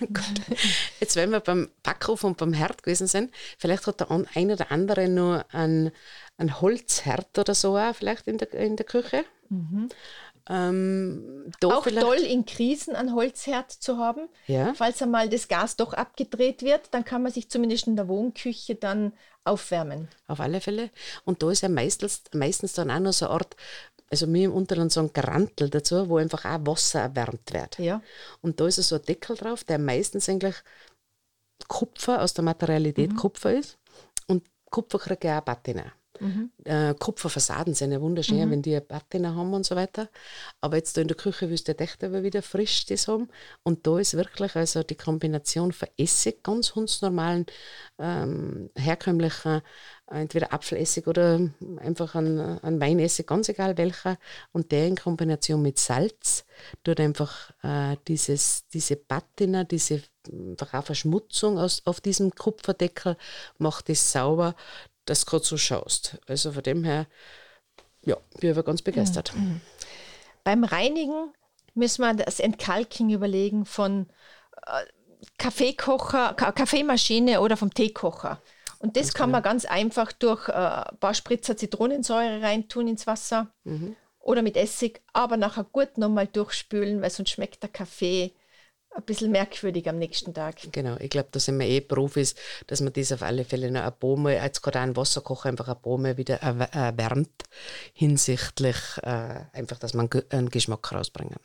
Jetzt, 0.99 1.15
wenn 1.15 1.29
wir 1.29 1.39
beim 1.39 1.69
Backofen 1.83 2.31
und 2.31 2.37
beim 2.37 2.53
Herd 2.53 2.81
gewesen 2.81 3.07
sind, 3.07 3.31
vielleicht 3.57 3.85
hat 3.85 3.99
der 3.99 4.09
ein 4.09 4.51
oder 4.51 4.71
andere 4.71 5.07
nur 5.07 5.45
ein, 5.85 5.91
ein 6.37 6.61
Holzherd 6.61 7.37
oder 7.37 7.55
so 7.55 7.77
auch 7.77 7.95
vielleicht 7.95 8.27
in 8.27 8.37
der, 8.37 8.53
in 8.53 8.75
der 8.75 8.85
Küche. 8.85 9.23
Ähm, 10.49 11.51
da 11.61 11.69
Auch 11.69 11.83
vielleicht, 11.85 12.05
toll 12.05 12.17
in 12.17 12.45
Krisen 12.45 12.95
ein 12.95 13.15
Holzherd 13.15 13.71
zu 13.71 13.97
haben. 13.97 14.27
Ja. 14.47 14.73
Falls 14.73 15.01
einmal 15.01 15.29
das 15.29 15.47
Gas 15.47 15.77
doch 15.77 15.93
abgedreht 15.93 16.63
wird, 16.63 16.89
dann 16.91 17.05
kann 17.05 17.23
man 17.23 17.31
sich 17.31 17.49
zumindest 17.49 17.87
in 17.87 17.95
der 17.95 18.09
Wohnküche 18.09 18.75
dann 18.75 19.13
aufwärmen. 19.45 20.09
Auf 20.27 20.41
alle 20.41 20.59
Fälle. 20.59 20.89
Und 21.23 21.41
da 21.43 21.51
ist 21.51 21.61
ja 21.61 21.69
meistens, 21.69 22.23
meistens 22.33 22.73
dann 22.73 22.91
auch 22.91 22.99
noch 22.99 23.13
so 23.13 23.25
eine 23.25 23.35
Art, 23.35 23.55
also 24.09 24.31
wir 24.31 24.45
im 24.45 24.53
Unterland 24.53 24.91
sagen 24.91 25.11
Garantel 25.13 25.69
dazu, 25.69 26.09
wo 26.09 26.17
einfach 26.17 26.43
auch 26.43 26.65
Wasser 26.65 27.01
erwärmt 27.01 27.53
wird. 27.53 27.79
Ja. 27.79 28.01
Und 28.41 28.59
da 28.59 28.67
ist 28.67 28.75
so 28.75 28.95
ein 28.95 29.01
Deckel 29.03 29.37
drauf, 29.37 29.63
der 29.63 29.79
meistens 29.79 30.27
eigentlich 30.27 30.55
Kupfer 31.69 32.21
aus 32.21 32.33
der 32.33 32.43
Materialität 32.43 33.15
Kupfer 33.15 33.53
ist. 33.53 33.77
Und 34.27 34.43
Kupfer 34.73 34.97
kriegt 34.97 35.93
Patina. 36.19 36.49
Äh, 36.63 36.93
Kupferfassaden 36.95 37.73
sind 37.73 37.91
ja 37.91 38.01
wunderschön, 38.01 38.49
wenn 38.51 38.61
die 38.61 38.71
eine 38.71 38.81
Patina 38.81 39.35
haben 39.35 39.53
und 39.53 39.65
so 39.65 39.75
weiter. 39.75 40.09
Aber 40.61 40.77
jetzt 40.77 40.95
da 40.97 41.01
in 41.01 41.07
der 41.07 41.17
Küche 41.17 41.49
willst 41.49 41.67
du 41.67 41.77
echt 41.77 42.03
aber 42.03 42.23
wieder 42.23 42.41
frisch 42.41 42.85
das 42.85 43.07
haben. 43.07 43.29
Und 43.63 43.85
da 43.87 43.99
ist 43.99 44.15
wirklich 44.15 44.55
also 44.55 44.83
die 44.83 44.95
Kombination 44.95 45.71
von 45.71 45.89
Essig, 45.97 46.43
ganz 46.43 46.75
hundsnormalen, 46.75 47.45
ähm, 47.99 48.69
herkömmlichen, 48.75 49.61
äh, 50.11 50.21
entweder 50.21 50.53
Apfelessig 50.53 51.07
oder 51.07 51.39
einfach 51.77 52.15
ein, 52.15 52.39
ein 52.39 52.79
Weinessig, 52.79 53.25
ganz 53.25 53.49
egal 53.49 53.77
welcher. 53.77 54.17
Und 54.51 54.71
der 54.71 54.87
in 54.87 54.95
Kombination 54.95 55.61
mit 55.61 55.79
Salz 55.79 56.45
tut 56.83 56.99
einfach 56.99 57.51
äh, 57.63 57.97
dieses, 58.07 58.67
diese 58.73 58.95
Patina, 58.95 59.63
diese 59.63 60.01
einfach 60.31 60.73
auch 60.73 60.85
Verschmutzung 60.85 61.57
aus, 61.57 61.81
auf 61.85 61.99
diesem 61.99 62.31
Kupferdeckel, 62.31 63.17
macht 63.57 63.89
es 63.89 64.11
sauber, 64.11 64.55
dass 65.05 65.25
du 65.25 65.31
gerade 65.31 65.45
so 65.45 65.57
schaust. 65.57 66.17
Also 66.27 66.51
von 66.51 66.63
dem 66.63 66.83
her, 66.83 67.07
ja, 68.03 68.15
bin 68.39 68.49
ich 68.49 68.55
aber 68.55 68.63
ganz 68.63 68.81
begeistert. 68.81 69.33
Beim 70.43 70.63
Reinigen 70.63 71.33
müssen 71.73 72.01
wir 72.01 72.13
das 72.13 72.39
Entkalking 72.39 73.09
überlegen 73.09 73.65
von 73.65 74.07
äh, 74.65 74.83
Kaffeekocher, 75.37 76.33
Ka 76.33 76.51
Kaffeemaschine 76.51 77.41
oder 77.41 77.57
vom 77.57 77.73
Teekocher. 77.73 78.41
Und 78.79 78.97
das 78.97 79.13
kann 79.13 79.31
man 79.31 79.41
ganz 79.41 79.63
einfach 79.63 80.11
durch 80.11 80.49
äh, 80.49 80.51
ein 80.51 80.97
paar 80.99 81.13
Spritzer 81.13 81.55
Zitronensäure 81.55 82.41
reintun 82.41 82.89
ins 82.89 83.07
Wasser 83.07 83.53
oder 84.19 84.41
mit 84.41 84.57
Essig, 84.57 85.01
aber 85.13 85.37
nachher 85.37 85.63
gut 85.63 85.97
nochmal 85.97 86.27
durchspülen, 86.27 87.01
weil 87.01 87.09
sonst 87.09 87.29
schmeckt 87.29 87.63
der 87.63 87.69
Kaffee 87.69 88.33
ein 88.95 89.03
bisschen 89.03 89.31
merkwürdig 89.31 89.89
am 89.89 89.97
nächsten 89.97 90.33
Tag. 90.33 90.57
Genau, 90.71 90.97
ich 90.99 91.09
glaube, 91.09 91.29
da 91.31 91.39
sind 91.39 91.59
wir 91.59 91.67
eh 91.67 91.81
Profis, 91.81 92.35
dass 92.67 92.81
man 92.81 92.93
das 92.93 93.11
auf 93.11 93.21
alle 93.21 93.43
Fälle 93.43 93.71
noch 93.71 93.81
ein 93.83 93.99
paar 93.99 94.15
Mal, 94.17 94.33
jetzt 94.33 94.61
gerade 94.61 94.79
einen 94.79 94.95
Wasserkocher, 94.95 95.49
einfach 95.49 95.67
ein 95.67 95.81
paar 95.81 95.97
Mal 95.97 96.17
wieder 96.17 96.43
erw- 96.43 96.71
erwärmt, 96.73 97.43
hinsichtlich 97.93 98.75
äh, 99.01 99.39
einfach, 99.53 99.79
dass 99.79 99.93
man 99.93 100.09
einen 100.29 100.49
Geschmack 100.49 100.91
rausbringen. 100.91 101.37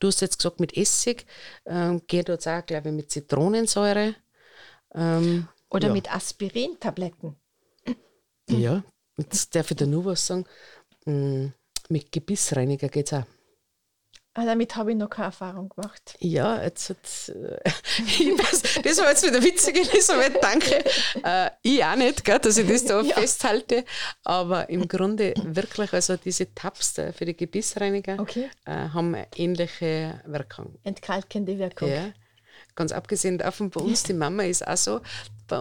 Du 0.00 0.08
hast 0.08 0.20
jetzt 0.20 0.38
gesagt, 0.38 0.60
mit 0.60 0.76
Essig, 0.76 1.26
ähm, 1.66 2.02
geht 2.06 2.28
jetzt 2.28 2.46
auch, 2.48 2.64
glaube 2.66 2.88
ich, 2.88 2.94
mit 2.94 3.10
Zitronensäure. 3.10 4.14
Ähm, 4.94 5.48
Oder 5.70 5.88
ja. 5.88 5.92
mit 5.92 6.14
Aspirintabletten. 6.14 7.36
Ja, 8.48 8.84
jetzt 9.16 9.54
darf 9.54 9.70
ich 9.70 9.76
dir 9.76 9.86
nur 9.86 10.04
was 10.04 10.26
sagen. 10.26 10.44
Mm, 11.04 11.46
Mit 11.88 12.12
Gebissreiniger 12.12 12.88
geht 12.88 13.06
es 13.06 13.12
auch. 13.12 13.24
Ah, 14.36 14.44
damit 14.44 14.74
habe 14.74 14.90
ich 14.90 14.98
noch 14.98 15.08
keine 15.08 15.26
Erfahrung 15.26 15.68
gemacht. 15.68 16.16
Ja, 16.18 16.60
jetzt 16.60 16.90
hat, 16.90 17.34
äh, 17.36 17.70
das, 18.36 18.62
das 18.82 18.98
war 18.98 19.10
jetzt 19.10 19.24
wieder 19.24 19.40
witzig, 19.40 19.76
Elisabeth, 19.76 20.42
danke. 20.42 20.84
Äh, 21.22 21.50
ich 21.62 21.84
auch 21.84 21.94
nicht, 21.94 22.24
gell, 22.24 22.40
dass 22.40 22.56
ich 22.56 22.66
das 22.66 22.84
da 22.84 23.00
ja. 23.02 23.14
festhalte, 23.14 23.84
aber 24.24 24.68
im 24.68 24.88
Grunde 24.88 25.34
wirklich, 25.44 25.92
also 25.92 26.16
diese 26.16 26.52
Tabs 26.52 26.94
für 27.16 27.24
die 27.24 27.36
Gebissreiniger 27.36 28.18
okay. 28.18 28.50
äh, 28.64 28.72
haben 28.72 29.14
eine 29.14 29.28
ähnliche 29.36 30.20
Wirkung. 30.26 30.74
Entkalkende 30.82 31.56
Wirkung. 31.56 31.88
Ja. 31.88 32.12
Ganz 32.74 32.92
abgesehen 32.92 33.38
davon, 33.38 33.70
bei 33.70 33.80
uns, 33.80 34.02
die 34.02 34.14
Mama 34.14 34.42
ist 34.44 34.66
auch 34.66 34.76
so, 34.76 35.00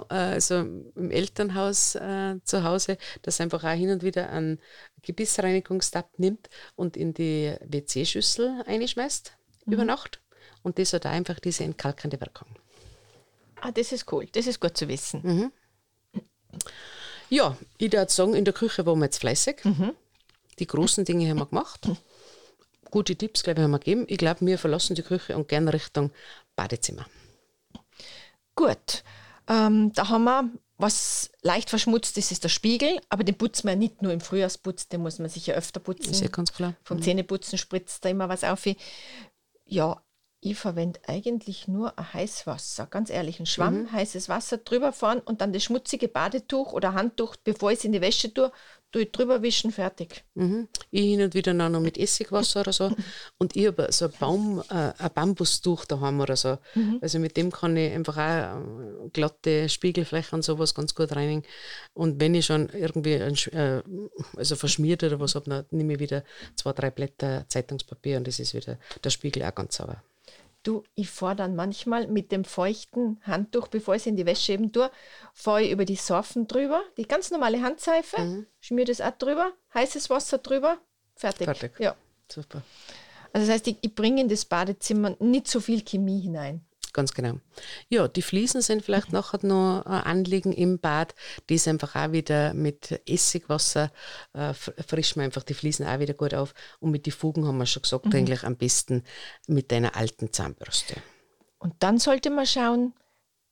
also 0.09 0.55
im 0.55 1.11
Elternhaus 1.11 1.95
äh, 1.95 2.35
zu 2.43 2.63
Hause, 2.63 2.97
dass 3.21 3.39
einfach 3.39 3.63
auch 3.63 3.73
hin 3.73 3.91
und 3.91 4.03
wieder 4.03 4.29
einen 4.29 4.59
Gebissreinigungstab 5.03 6.17
nimmt 6.17 6.49
und 6.75 6.97
in 6.97 7.13
die 7.13 7.55
WC-Schüssel 7.65 8.63
einschmeißt 8.65 9.35
mhm. 9.65 9.73
über 9.73 9.85
Nacht. 9.85 10.21
Und 10.63 10.79
das 10.79 10.93
hat 10.93 11.05
auch 11.05 11.11
einfach 11.11 11.39
diese 11.39 11.63
entkalkende 11.63 12.19
Wirkung. 12.19 12.47
Ah, 13.61 13.71
das 13.71 13.91
ist 13.91 14.11
cool. 14.11 14.27
Das 14.31 14.47
ist 14.47 14.59
gut 14.59 14.75
zu 14.75 14.87
wissen. 14.87 15.21
Mhm. 15.23 15.51
Ja, 17.29 17.57
ich 17.77 17.91
würde 17.91 18.11
sagen, 18.11 18.33
in 18.33 18.45
der 18.45 18.53
Küche 18.53 18.85
waren 18.85 18.99
wir 18.99 19.05
jetzt 19.05 19.19
fleißig. 19.19 19.63
Mhm. 19.63 19.93
Die 20.59 20.67
großen 20.67 21.05
Dinge 21.05 21.29
haben 21.29 21.39
wir 21.39 21.45
gemacht. 21.45 21.87
Gute 22.93 23.15
Tipps, 23.15 23.41
glaube 23.41 23.59
ich, 23.59 23.63
haben 23.63 23.71
wir 23.71 23.79
gegeben. 23.79 24.05
Ich 24.07 24.19
glaube, 24.19 24.45
wir 24.45 24.59
verlassen 24.59 24.93
die 24.93 25.01
Küche 25.01 25.35
und 25.35 25.47
gerne 25.47 25.73
Richtung 25.73 26.11
Badezimmer. 26.55 27.07
Gut. 28.53 29.03
Ähm, 29.47 29.91
da 29.93 30.09
haben 30.09 30.25
wir, 30.25 30.51
was 30.77 31.31
leicht 31.41 31.71
verschmutzt 31.71 32.19
ist, 32.19 32.31
ist 32.31 32.43
der 32.43 32.49
Spiegel, 32.49 33.01
aber 33.09 33.23
den 33.23 33.35
putzen 33.35 33.67
wir 33.67 33.75
nicht 33.75 34.03
nur 34.03 34.13
im 34.13 34.21
Frühjahrsputz, 34.21 34.89
den 34.89 35.01
muss 35.01 35.17
man 35.17 35.27
sicher 35.27 35.55
öfter 35.55 35.79
putzen. 35.79 36.11
Ist 36.11 36.21
ja 36.21 36.27
ganz 36.27 36.53
klar. 36.53 36.75
Vom 36.83 36.97
mhm. 36.97 37.01
Zähneputzen 37.01 37.57
spritzt 37.57 38.05
da 38.05 38.09
immer 38.09 38.29
was 38.29 38.43
auf. 38.43 38.63
Ja, 39.65 39.99
ich 40.39 40.55
verwende 40.55 40.99
eigentlich 41.07 41.67
nur 41.67 41.97
ein 41.97 42.13
Heißwasser, 42.13 42.85
ganz 42.85 43.09
ehrlich, 43.09 43.39
ein 43.39 43.47
Schwamm, 43.47 43.85
mhm. 43.85 43.91
heißes 43.91 44.29
Wasser 44.29 44.57
drüber 44.57 44.93
fahren 44.93 45.19
und 45.19 45.41
dann 45.41 45.51
das 45.51 45.63
schmutzige 45.63 46.09
Badetuch 46.09 46.73
oder 46.73 46.93
Handtuch, 46.93 47.37
bevor 47.37 47.71
ich 47.71 47.79
es 47.79 47.85
in 47.85 47.91
die 47.91 48.01
Wäsche 48.01 48.31
tue, 48.31 48.51
tue 48.93 49.01
ich 49.03 49.11
drüber 49.11 49.41
wischen, 49.41 49.71
fertig. 49.71 50.23
Mhm. 50.35 50.69
Ich 50.91 51.01
hin 51.01 51.21
und 51.21 51.33
wieder 51.33 51.53
noch 51.53 51.79
mit 51.81 51.97
Essigwasser 51.97 52.61
oder 52.61 52.71
so. 52.71 52.91
Und 53.39 53.55
ich 53.55 53.67
habe 53.67 53.91
so 53.91 54.05
ein, 54.05 54.11
Baum, 54.19 54.63
äh, 54.69 54.93
ein 54.97 55.09
Bambustuch 55.13 55.85
daheim 55.85 56.21
oder 56.21 56.35
so. 56.35 56.59
Mhm. 56.75 56.99
Also 57.01 57.19
mit 57.19 57.35
dem 57.35 57.51
kann 57.51 57.75
ich 57.75 57.91
einfach 57.91 58.17
auch 58.17 59.05
äh, 59.05 59.09
glatte 59.11 59.67
Spiegelflächen 59.67 60.37
und 60.37 60.43
sowas 60.43 60.75
ganz 60.75 60.93
gut 60.93 61.15
reinigen. 61.15 61.43
Und 61.93 62.21
wenn 62.21 62.35
ich 62.35 62.45
schon 62.45 62.69
irgendwie 62.69 63.15
ein, 63.15 63.35
äh, 63.51 63.81
also 64.37 64.55
verschmiert 64.55 65.03
oder 65.03 65.19
was 65.19 65.35
habe, 65.35 65.49
dann 65.49 65.65
nehme 65.71 65.93
ich 65.93 65.99
wieder 65.99 66.23
zwei, 66.55 66.71
drei 66.71 66.91
Blätter 66.91 67.45
Zeitungspapier 67.49 68.17
und 68.17 68.27
das 68.27 68.39
ist 68.39 68.53
wieder 68.53 68.77
der 69.03 69.09
Spiegel 69.09 69.43
auch 69.43 69.55
ganz 69.55 69.75
sauber. 69.75 70.03
Du, 70.63 70.83
ich 70.95 71.09
fahre 71.09 71.35
dann 71.35 71.55
manchmal 71.55 72.07
mit 72.07 72.31
dem 72.31 72.45
feuchten 72.45 73.19
Handtuch, 73.23 73.67
bevor 73.67 73.95
ich 73.95 74.03
es 74.03 74.05
in 74.07 74.15
die 74.15 74.25
Wäsche 74.25 74.53
eben 74.53 74.71
tue, 74.71 74.89
fahre 75.33 75.63
ich 75.63 75.71
über 75.71 75.83
die 75.83 75.97
Sorfen 75.97 76.47
drüber, 76.47 76.81
die 76.97 77.07
ganz 77.07 77.31
normale 77.31 77.61
Handseife, 77.61 78.21
mhm. 78.21 78.47
schmier 78.61 78.85
das 78.85 79.01
auch 79.01 79.11
drüber, 79.11 79.51
heißes 79.73 80.09
Wasser 80.09 80.37
drüber, 80.37 80.77
fertig. 81.15 81.45
Fertig. 81.45 81.79
Ja. 81.79 81.95
Super. 82.31 82.61
Also 83.33 83.47
das 83.47 83.55
heißt, 83.55 83.67
ich, 83.67 83.77
ich 83.81 83.93
bringe 83.93 84.21
in 84.21 84.29
das 84.29 84.45
Badezimmer 84.45 85.15
nicht 85.19 85.47
so 85.47 85.59
viel 85.59 85.83
Chemie 85.83 86.21
hinein. 86.21 86.65
Ganz 86.93 87.15
genau. 87.15 87.39
Ja, 87.89 88.07
die 88.07 88.21
Fliesen 88.21 88.61
sind 88.61 88.85
vielleicht 88.85 89.09
mhm. 89.09 89.15
nachher 89.15 89.43
noch 89.43 89.85
ein 89.85 90.03
Anliegen 90.03 90.53
im 90.53 90.79
Bad. 90.79 91.15
Die 91.49 91.55
ist 91.55 91.67
einfach 91.67 91.95
auch 91.95 92.11
wieder 92.11 92.53
mit 92.53 93.01
Essigwasser, 93.07 93.91
äh, 94.33 94.53
frischen 94.53 95.19
wir 95.19 95.25
einfach 95.25 95.41
die 95.41 95.55
Fliesen 95.55 95.87
auch 95.87 95.99
wieder 95.99 96.13
gut 96.13 96.35
auf. 96.35 96.53
Und 96.79 96.91
mit 96.91 97.07
den 97.07 97.13
Fugen 97.13 97.47
haben 97.47 97.57
wir 97.57 97.65
schon 97.65 97.81
gesagt, 97.81 98.05
mhm. 98.05 98.13
eigentlich 98.13 98.43
am 98.43 98.55
besten 98.55 99.03
mit 99.47 99.73
einer 99.73 99.95
alten 99.95 100.31
Zahnbürste. 100.31 100.95
Und 101.57 101.73
dann 101.79 101.97
sollte 101.97 102.29
man 102.29 102.45
schauen, 102.45 102.93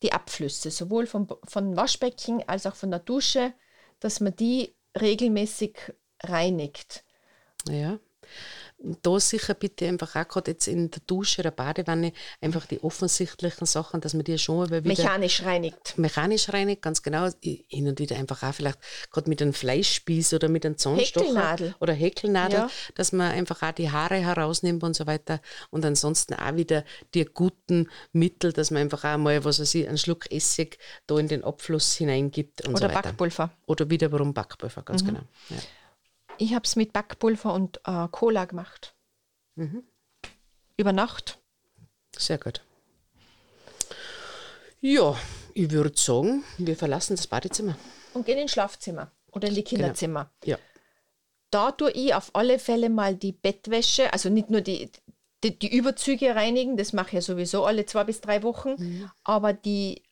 die 0.03 0.13
Abflüsse, 0.13 0.69
sowohl 0.69 1.07
vom, 1.07 1.27
von 1.43 1.75
Waschbecken 1.75 2.47
als 2.47 2.67
auch 2.67 2.75
von 2.75 2.91
der 2.91 2.99
Dusche, 2.99 3.53
dass 3.99 4.19
man 4.19 4.35
die 4.35 4.75
regelmäßig 4.99 5.77
reinigt. 6.23 7.03
Ja 7.67 7.99
da 9.01 9.19
sicher 9.19 9.53
bitte 9.53 9.87
einfach 9.87 10.15
auch 10.15 10.27
gerade 10.27 10.51
jetzt 10.51 10.67
in 10.67 10.89
der 10.89 11.01
Dusche 11.05 11.41
oder 11.41 11.51
Badewanne 11.51 12.13
einfach 12.39 12.65
die 12.65 12.83
offensichtlichen 12.83 13.65
Sachen, 13.65 14.01
dass 14.01 14.13
man 14.13 14.23
die 14.23 14.37
schon 14.37 14.67
wieder 14.67 14.81
mechanisch 14.81 15.43
reinigt. 15.43 15.97
Mechanisch 15.97 16.49
reinigt, 16.49 16.81
ganz 16.81 17.01
genau. 17.01 17.29
Hin 17.41 17.87
und 17.87 17.99
wieder 17.99 18.15
einfach 18.15 18.43
auch 18.43 18.53
vielleicht 18.53 18.79
gerade 19.11 19.29
mit 19.29 19.41
einem 19.41 19.53
Fleischspieß 19.53 20.33
oder 20.33 20.49
mit 20.49 20.65
einem 20.65 20.77
Zahnstocher 20.77 21.25
Häkelnadel. 21.25 21.75
oder 21.79 21.93
Häkelnadel, 21.93 22.59
ja. 22.59 22.69
dass 22.95 23.11
man 23.11 23.31
einfach 23.31 23.61
auch 23.61 23.71
die 23.71 23.91
Haare 23.91 24.15
herausnimmt 24.15 24.83
und 24.83 24.95
so 24.95 25.05
weiter. 25.05 25.41
Und 25.69 25.85
ansonsten 25.85 26.33
auch 26.33 26.55
wieder 26.55 26.83
die 27.13 27.25
guten 27.25 27.89
Mittel, 28.13 28.53
dass 28.53 28.71
man 28.71 28.83
einfach 28.83 29.03
auch 29.03 29.17
mal, 29.17 29.43
was 29.45 29.59
weiß 29.59 29.75
ich, 29.75 29.87
einen 29.87 29.97
Schluck 29.97 30.31
Essig 30.31 30.77
da 31.07 31.17
in 31.17 31.27
den 31.27 31.43
Abfluss 31.43 31.93
hineingibt 31.95 32.67
und 32.67 32.75
oder 32.75 32.89
so 32.89 32.95
weiter. 32.95 33.01
Backpulver. 33.09 33.51
Oder 33.67 33.89
wiederum 33.89 34.33
Backpulver, 34.33 34.81
ganz 34.81 35.03
mhm. 35.03 35.07
genau. 35.07 35.21
Ja. 35.49 35.57
Ich 36.37 36.53
habe 36.53 36.65
es 36.65 36.75
mit 36.75 36.93
Backpulver 36.93 37.53
und 37.53 37.79
äh, 37.85 38.07
Cola 38.09 38.45
gemacht. 38.45 38.95
Mhm. 39.55 39.83
Über 40.77 40.93
Nacht. 40.93 41.39
Sehr 42.17 42.37
gut. 42.37 42.61
Ja, 44.79 45.15
ich 45.53 45.69
würde 45.71 45.91
sagen, 45.95 46.43
wir 46.57 46.75
verlassen 46.75 47.15
das 47.15 47.27
Badezimmer. 47.27 47.77
Und 48.13 48.25
gehen 48.25 48.39
ins 48.39 48.51
Schlafzimmer 48.51 49.11
oder 49.31 49.47
in 49.47 49.55
die 49.55 49.63
genau. 49.63 49.81
Kinderzimmer. 49.81 50.31
Genau. 50.41 50.57
Ja. 50.57 50.63
Da 51.51 51.71
tue 51.71 51.91
ich 51.91 52.13
auf 52.15 52.31
alle 52.33 52.59
Fälle 52.59 52.89
mal 52.89 53.15
die 53.15 53.33
Bettwäsche, 53.33 54.11
also 54.13 54.29
nicht 54.29 54.49
nur 54.49 54.61
die, 54.61 54.89
die, 55.43 55.57
die 55.57 55.75
Überzüge 55.75 56.33
reinigen, 56.33 56.77
das 56.77 56.93
mache 56.93 57.07
ich 57.07 57.13
ja 57.13 57.21
sowieso 57.21 57.65
alle 57.65 57.85
zwei 57.85 58.05
bis 58.05 58.21
drei 58.21 58.41
Wochen, 58.41 58.75
mhm. 58.77 59.11
aber 59.23 59.53
die 59.53 60.03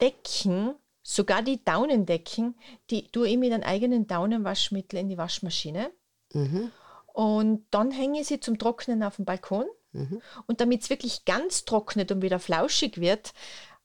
Decken 0.00 0.74
Sogar 1.08 1.40
die 1.40 1.64
Daunendecken, 1.64 2.56
die 2.90 3.06
tue 3.12 3.28
ich 3.28 3.36
mit 3.36 3.52
einem 3.52 3.62
eigenen 3.62 4.08
Daunenwaschmittel 4.08 4.98
in 4.98 5.08
die 5.08 5.16
Waschmaschine. 5.16 5.92
Mhm. 6.32 6.72
Und 7.12 7.64
dann 7.70 7.92
hänge 7.92 8.20
ich 8.20 8.26
sie 8.26 8.40
zum 8.40 8.58
Trocknen 8.58 9.04
auf 9.04 9.14
dem 9.14 9.24
Balkon. 9.24 9.66
Mhm. 9.92 10.20
Und 10.48 10.60
damit 10.60 10.82
es 10.82 10.90
wirklich 10.90 11.24
ganz 11.24 11.64
trocknet 11.64 12.10
und 12.10 12.22
wieder 12.22 12.40
flauschig 12.40 13.00
wird, 13.00 13.34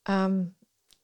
ähm, 0.07 0.55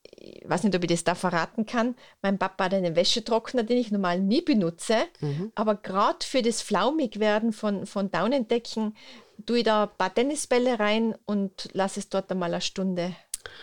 ich 0.02 0.42
weiß 0.50 0.64
nicht, 0.64 0.76
ob 0.76 0.84
ich 0.84 0.90
das 0.90 1.04
da 1.04 1.14
verraten 1.14 1.68
kann. 1.68 1.96
Mein 2.24 2.40
Papa 2.40 2.64
hat 2.64 2.74
einen 2.74 2.96
Wäschetrockner, 2.96 3.62
den 3.62 3.78
ich 3.78 3.92
normal 3.92 4.20
nie 4.20 4.42
benutze. 4.42 4.98
Mhm. 5.20 5.52
Aber 5.54 5.76
gerade 5.76 6.26
für 6.26 6.42
das 6.42 6.64
Flaumigwerden 6.64 7.54
von, 7.54 7.86
von 7.86 8.10
Daunendecken 8.10 8.98
tue 9.46 9.60
ich 9.60 9.66
da 9.66 9.84
ein 9.84 9.98
paar 10.00 10.16
Tennisbälle 10.16 10.80
rein 10.80 11.14
und 11.26 11.70
lasse 11.74 12.00
es 12.00 12.10
dort 12.10 12.32
einmal 12.32 12.52
eine 12.52 12.62
Stunde 12.62 13.16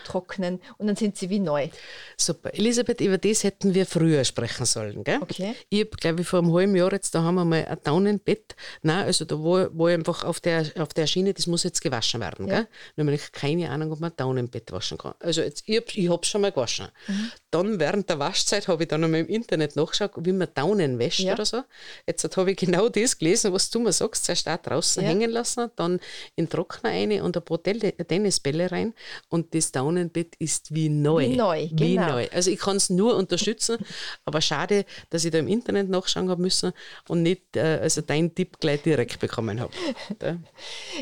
trocknen 0.05 0.61
und 0.77 0.87
dann 0.87 0.95
sind 0.95 1.17
sie 1.17 1.29
wie 1.29 1.39
neu. 1.39 1.69
Super. 2.17 2.53
Elisabeth, 2.53 3.01
über 3.01 3.17
das 3.17 3.43
hätten 3.43 3.73
wir 3.73 3.85
früher 3.85 4.23
sprechen 4.23 4.65
sollen. 4.65 5.03
Gell? 5.03 5.19
Okay. 5.21 5.55
Ich 5.69 5.81
habe, 5.81 5.91
glaube 5.91 6.21
ich, 6.21 6.27
vor 6.27 6.39
einem 6.39 6.53
halben 6.53 6.75
Jahr 6.75 6.91
jetzt, 6.91 7.15
da 7.15 7.23
haben 7.23 7.35
wir 7.35 7.45
mal 7.45 7.65
ein 7.65 7.77
Daunenbett. 7.83 8.55
Nein, 8.81 9.05
also 9.05 9.25
da 9.25 9.35
war, 9.35 9.77
war 9.77 9.89
einfach 9.89 10.23
auf 10.23 10.39
der, 10.39 10.65
auf 10.77 10.93
der 10.93 11.07
Schiene, 11.07 11.33
das 11.33 11.47
muss 11.47 11.63
jetzt 11.63 11.81
gewaschen 11.81 12.21
werden. 12.21 12.47
Ja. 12.47 12.55
Gell? 12.61 12.67
Nämlich 12.95 13.31
keine 13.31 13.69
Ahnung, 13.69 13.91
ob 13.91 13.99
man 13.99 14.11
ein 14.11 14.17
Daunenbett 14.17 14.71
waschen 14.71 14.97
kann. 14.97 15.13
Also 15.19 15.41
jetzt, 15.41 15.63
ich 15.67 16.09
habe 16.09 16.21
es 16.21 16.27
schon 16.27 16.41
mal 16.41 16.51
gewaschen. 16.51 16.87
Mhm. 17.07 17.31
Dann 17.55 17.79
während 17.79 18.09
der 18.09 18.19
Waschzeit 18.19 18.67
habe 18.67 18.83
ich 18.83 18.89
dann 18.89 19.01
einmal 19.01 19.21
im 19.21 19.29
Internet 19.29 19.77
nachgeschaut, 19.77 20.11
wie 20.17 20.33
man 20.33 20.49
Daunen 20.53 20.99
wäscht 20.99 21.21
ja. 21.21 21.35
oder 21.35 21.45
so. 21.45 21.61
Jetzt 22.05 22.35
habe 22.35 22.51
ich 22.51 22.57
genau 22.57 22.89
das 22.89 23.17
gelesen, 23.17 23.53
was 23.53 23.69
du 23.69 23.79
mir 23.79 23.93
sagst. 23.93 24.25
Zuerst 24.25 24.45
da 24.45 24.57
draußen 24.57 25.01
ja. 25.01 25.07
hängen 25.07 25.31
lassen, 25.31 25.71
dann 25.77 25.93
in 26.35 26.47
den 26.47 26.49
Trockner 26.49 26.89
rein 26.89 27.21
und 27.21 27.37
ein 27.37 27.43
paar 27.43 27.63
Tennisbälle 27.63 28.69
rein 28.69 28.93
und 29.29 29.55
das 29.55 29.71
Daunenbett 29.71 30.35
ist 30.37 30.75
wie 30.75 30.89
neu. 30.89 31.29
Wie 31.29 31.35
neu, 31.37 31.69
wie 31.71 31.95
genau. 31.95 32.09
neu. 32.09 32.27
Also 32.33 32.51
ich 32.51 32.59
kann 32.59 32.75
es 32.75 32.89
nur 32.89 33.15
unterstützen, 33.15 33.77
aber 34.25 34.41
schade, 34.41 34.83
dass 35.09 35.23
ich 35.23 35.31
da 35.31 35.37
im 35.37 35.47
Internet 35.47 35.87
nachschauen 35.87 36.29
habe 36.29 36.41
müssen 36.41 36.73
und 37.07 37.23
nicht 37.23 37.55
äh, 37.55 37.79
also 37.81 38.01
deinen 38.01 38.35
Tipp 38.35 38.59
gleich 38.59 38.81
direkt 38.81 39.21
bekommen 39.21 39.61
habe. 39.61 39.71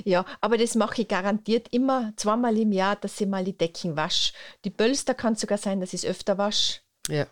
ja, 0.04 0.24
aber 0.40 0.60
das 0.60 0.76
mache 0.76 1.02
ich 1.02 1.08
garantiert 1.08 1.70
immer 1.72 2.14
zweimal 2.16 2.56
im 2.60 2.74
Jahr, 2.74 2.96
dass 2.96 3.20
ich 3.20 3.26
mal 3.28 3.44
die 3.44 3.58
Decken 3.58 3.96
wasche. 3.96 4.34
Die 4.66 4.70
Pölster 4.70 5.16
kann 5.16 5.36
sogar 5.36 5.58
sein, 5.58 5.80
dass 5.80 5.94
ich 5.94 6.04
es 6.04 6.10
öfter 6.10 6.38
wasche. 6.38 6.43
Ja. 7.10 7.28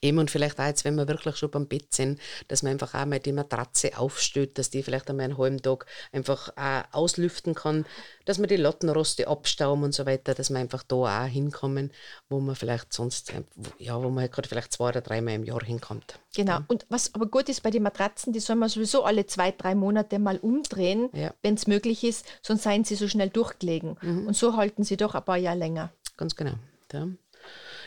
Eben 0.00 0.18
und 0.18 0.30
vielleicht 0.30 0.60
auch 0.60 0.66
jetzt, 0.66 0.84
wenn 0.84 0.94
wir 0.94 1.08
wirklich 1.08 1.36
schon 1.36 1.50
beim 1.50 1.66
Bett 1.66 1.92
sind, 1.92 2.20
dass 2.48 2.62
man 2.62 2.72
einfach 2.72 2.94
auch 2.94 3.04
mal 3.04 3.18
die 3.18 3.32
Matratze 3.32 3.98
aufstellt, 3.98 4.58
dass 4.58 4.70
die 4.70 4.82
vielleicht 4.82 5.10
einmal 5.10 5.24
einen 5.24 5.38
halben 5.38 5.60
Tag 5.60 5.86
einfach 6.12 6.50
auch 6.56 6.82
auslüften 6.92 7.54
kann, 7.54 7.84
dass 8.24 8.38
man 8.38 8.48
die 8.48 8.56
Lattenroste 8.56 9.26
abstauben 9.26 9.82
und 9.82 9.92
so 9.92 10.06
weiter, 10.06 10.34
dass 10.34 10.50
man 10.50 10.62
einfach 10.62 10.84
da 10.84 10.96
auch 11.24 11.26
hinkommen, 11.26 11.92
wo 12.28 12.38
man 12.38 12.54
vielleicht 12.54 12.92
sonst, 12.92 13.32
ja, 13.78 14.00
wo 14.00 14.08
man 14.08 14.22
halt 14.22 14.32
gerade 14.32 14.48
vielleicht 14.48 14.72
zwei 14.72 14.90
oder 14.90 15.00
dreimal 15.00 15.34
im 15.34 15.44
Jahr 15.44 15.62
hinkommt. 15.64 16.18
Genau. 16.34 16.60
Und 16.68 16.86
was 16.88 17.14
aber 17.14 17.26
gut 17.26 17.48
ist 17.48 17.62
bei 17.62 17.70
den 17.70 17.82
Matratzen, 17.82 18.32
die 18.32 18.40
soll 18.40 18.56
man 18.56 18.68
sowieso 18.68 19.02
alle 19.02 19.26
zwei, 19.26 19.50
drei 19.50 19.74
Monate 19.74 20.18
mal 20.18 20.38
umdrehen, 20.38 21.10
ja. 21.12 21.34
wenn 21.42 21.54
es 21.54 21.66
möglich 21.66 22.04
ist, 22.04 22.24
sonst 22.40 22.62
seien 22.62 22.84
sie 22.84 22.94
so 22.94 23.08
schnell 23.08 23.30
durchgelegen. 23.30 23.96
Mhm. 24.00 24.28
Und 24.28 24.36
so 24.36 24.56
halten 24.56 24.84
sie 24.84 24.96
doch 24.96 25.14
ein 25.14 25.24
paar 25.24 25.38
Jahre 25.38 25.58
länger. 25.58 25.90
Ganz 26.16 26.36
genau. 26.36 26.54
Ja. 26.92 27.08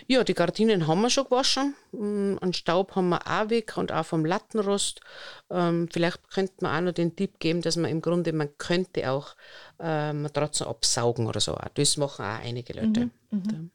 Ja, 0.08 0.24
die 0.24 0.34
Gardinen 0.34 0.88
haben 0.88 1.02
wir 1.02 1.10
schon 1.10 1.26
gewaschen. 1.26 1.76
Mm, 1.92 2.38
An 2.42 2.54
Staub 2.54 2.96
haben 2.96 3.10
wir 3.10 3.26
auch 3.28 3.50
weg 3.50 3.78
und 3.78 3.92
auch 3.92 4.06
vom 4.06 4.26
Lattenrost. 4.26 5.02
Ähm, 5.50 5.88
vielleicht 5.92 6.30
könnte 6.30 6.54
man 6.62 6.76
auch 6.76 6.86
noch 6.88 6.94
den 6.94 7.16
Tipp 7.16 7.40
geben, 7.40 7.62
dass 7.62 7.76
man 7.76 7.92
im 7.92 8.02
Grunde, 8.02 8.34
man 8.34 8.58
könnte 8.58 9.12
auch 9.12 9.36
äh, 9.80 10.14
Matratzen 10.14 10.68
absaugen 10.68 11.28
oder 11.28 11.40
so. 11.40 11.58
Das 11.74 11.98
machen 11.98 12.26
auch 12.26 12.40
einige 12.40 12.74
Leute. 12.74 13.10
Mhm, 13.32 13.72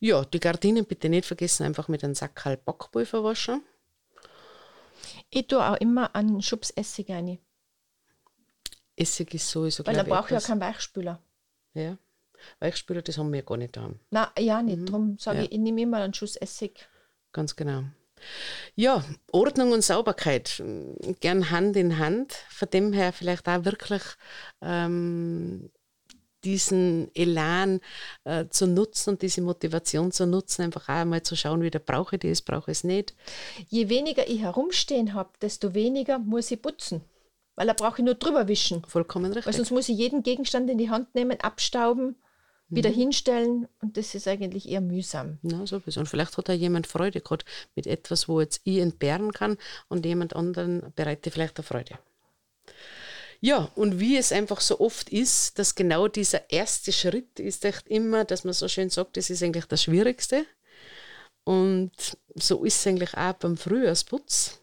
Ja, 0.00 0.24
die 0.24 0.40
Gardinen 0.40 0.84
bitte 0.84 1.08
nicht 1.08 1.26
vergessen, 1.26 1.64
einfach 1.64 1.88
mit 1.88 2.02
einem 2.04 2.14
Sack 2.14 2.44
halb 2.44 2.64
Backpulver 2.64 3.22
waschen. 3.24 3.62
Ich 5.30 5.46
tue 5.46 5.64
auch 5.66 5.76
immer 5.76 6.14
einen 6.14 6.42
Schubs 6.42 6.70
Essig 6.70 7.10
rein, 7.10 7.38
Essig 8.96 9.34
ist 9.34 9.50
sowieso, 9.50 9.86
weil 9.86 10.04
brauche 10.04 10.26
ich 10.26 10.30
ja 10.32 10.40
keinen 10.40 10.60
Weichspüler. 10.60 11.18
Ja. 11.74 11.96
Weichspüler, 12.60 13.02
das 13.02 13.18
haben 13.18 13.32
wir 13.32 13.42
gar 13.42 13.56
nicht 13.56 13.76
da. 13.76 13.90
Na 14.10 14.32
ja, 14.38 14.62
nicht. 14.62 14.88
Darum 14.88 15.16
sage 15.18 15.38
Ja. 15.38 15.44
ich, 15.44 15.52
ich 15.52 15.58
nehme 15.58 15.82
immer 15.82 15.98
einen 15.98 16.14
Schuss 16.14 16.36
Essig. 16.36 16.88
Ganz 17.32 17.56
genau. 17.56 17.84
Ja, 18.76 19.04
Ordnung 19.32 19.72
und 19.72 19.82
Sauberkeit, 19.82 20.62
gern 21.20 21.50
Hand 21.50 21.76
in 21.76 21.98
Hand. 21.98 22.32
Von 22.50 22.70
dem 22.70 22.92
her 22.92 23.12
vielleicht 23.12 23.48
auch 23.48 23.64
wirklich 23.64 24.02
ähm, 24.60 25.70
diesen 26.44 27.10
Elan 27.14 27.80
äh, 28.24 28.46
zu 28.48 28.66
nutzen 28.66 29.10
und 29.10 29.22
diese 29.22 29.42
Motivation 29.42 30.12
zu 30.12 30.26
nutzen, 30.26 30.62
einfach 30.62 30.88
auch 30.88 31.04
mal 31.04 31.22
zu 31.22 31.36
schauen, 31.36 31.62
wieder 31.62 31.78
brauche 31.78 32.16
ich 32.16 32.20
das, 32.22 32.42
brauche 32.42 32.70
ich 32.70 32.78
es 32.78 32.84
nicht. 32.84 33.14
Je 33.68 33.88
weniger 33.88 34.28
ich 34.28 34.40
herumstehen 34.40 35.14
habe, 35.14 35.30
desto 35.40 35.74
weniger 35.74 36.18
muss 36.18 36.50
ich 36.50 36.60
putzen. 36.62 37.02
Weil 37.54 37.66
da 37.66 37.74
brauche 37.74 37.98
ich 38.00 38.04
nur 38.04 38.14
drüber 38.14 38.48
wischen. 38.48 38.82
Vollkommen 38.86 39.26
Weil 39.30 39.38
richtig. 39.38 39.56
sonst 39.56 39.70
muss 39.72 39.88
ich 39.88 39.96
jeden 39.98 40.22
Gegenstand 40.22 40.70
in 40.70 40.78
die 40.78 40.90
Hand 40.90 41.14
nehmen, 41.14 41.38
abstauben, 41.40 42.16
wieder 42.74 42.90
Mhm. 42.90 42.94
hinstellen 42.94 43.68
und 43.80 43.96
das 43.96 44.14
ist 44.14 44.26
eigentlich 44.26 44.68
eher 44.68 44.80
mühsam. 44.80 45.38
Ja, 45.42 45.66
sowieso. 45.66 46.00
Und 46.00 46.06
vielleicht 46.06 46.36
hat 46.36 46.48
auch 46.48 46.54
jemand 46.54 46.86
Freude 46.86 47.20
gehabt 47.20 47.44
mit 47.76 47.86
etwas, 47.86 48.28
wo 48.28 48.40
jetzt 48.40 48.60
ich 48.64 48.78
entbehren 48.78 49.32
kann 49.32 49.58
und 49.88 50.06
jemand 50.06 50.34
anderen 50.34 50.92
bereitet 50.96 51.32
vielleicht 51.34 51.58
eine 51.58 51.64
Freude. 51.64 51.98
Ja, 53.40 53.70
und 53.74 53.98
wie 53.98 54.16
es 54.16 54.30
einfach 54.32 54.60
so 54.60 54.78
oft 54.80 55.10
ist, 55.10 55.58
dass 55.58 55.74
genau 55.74 56.06
dieser 56.08 56.50
erste 56.50 56.92
Schritt 56.92 57.40
ist 57.40 57.64
echt 57.64 57.88
immer, 57.88 58.24
dass 58.24 58.44
man 58.44 58.54
so 58.54 58.68
schön 58.68 58.88
sagt, 58.88 59.16
das 59.16 59.30
ist 59.30 59.42
eigentlich 59.42 59.66
das 59.66 59.82
Schwierigste. 59.82 60.46
Und 61.44 61.90
so 62.36 62.64
ist 62.64 62.76
es 62.78 62.86
eigentlich 62.86 63.14
auch 63.14 63.32
beim 63.34 63.56
Frühjahrsputz. 63.56 64.61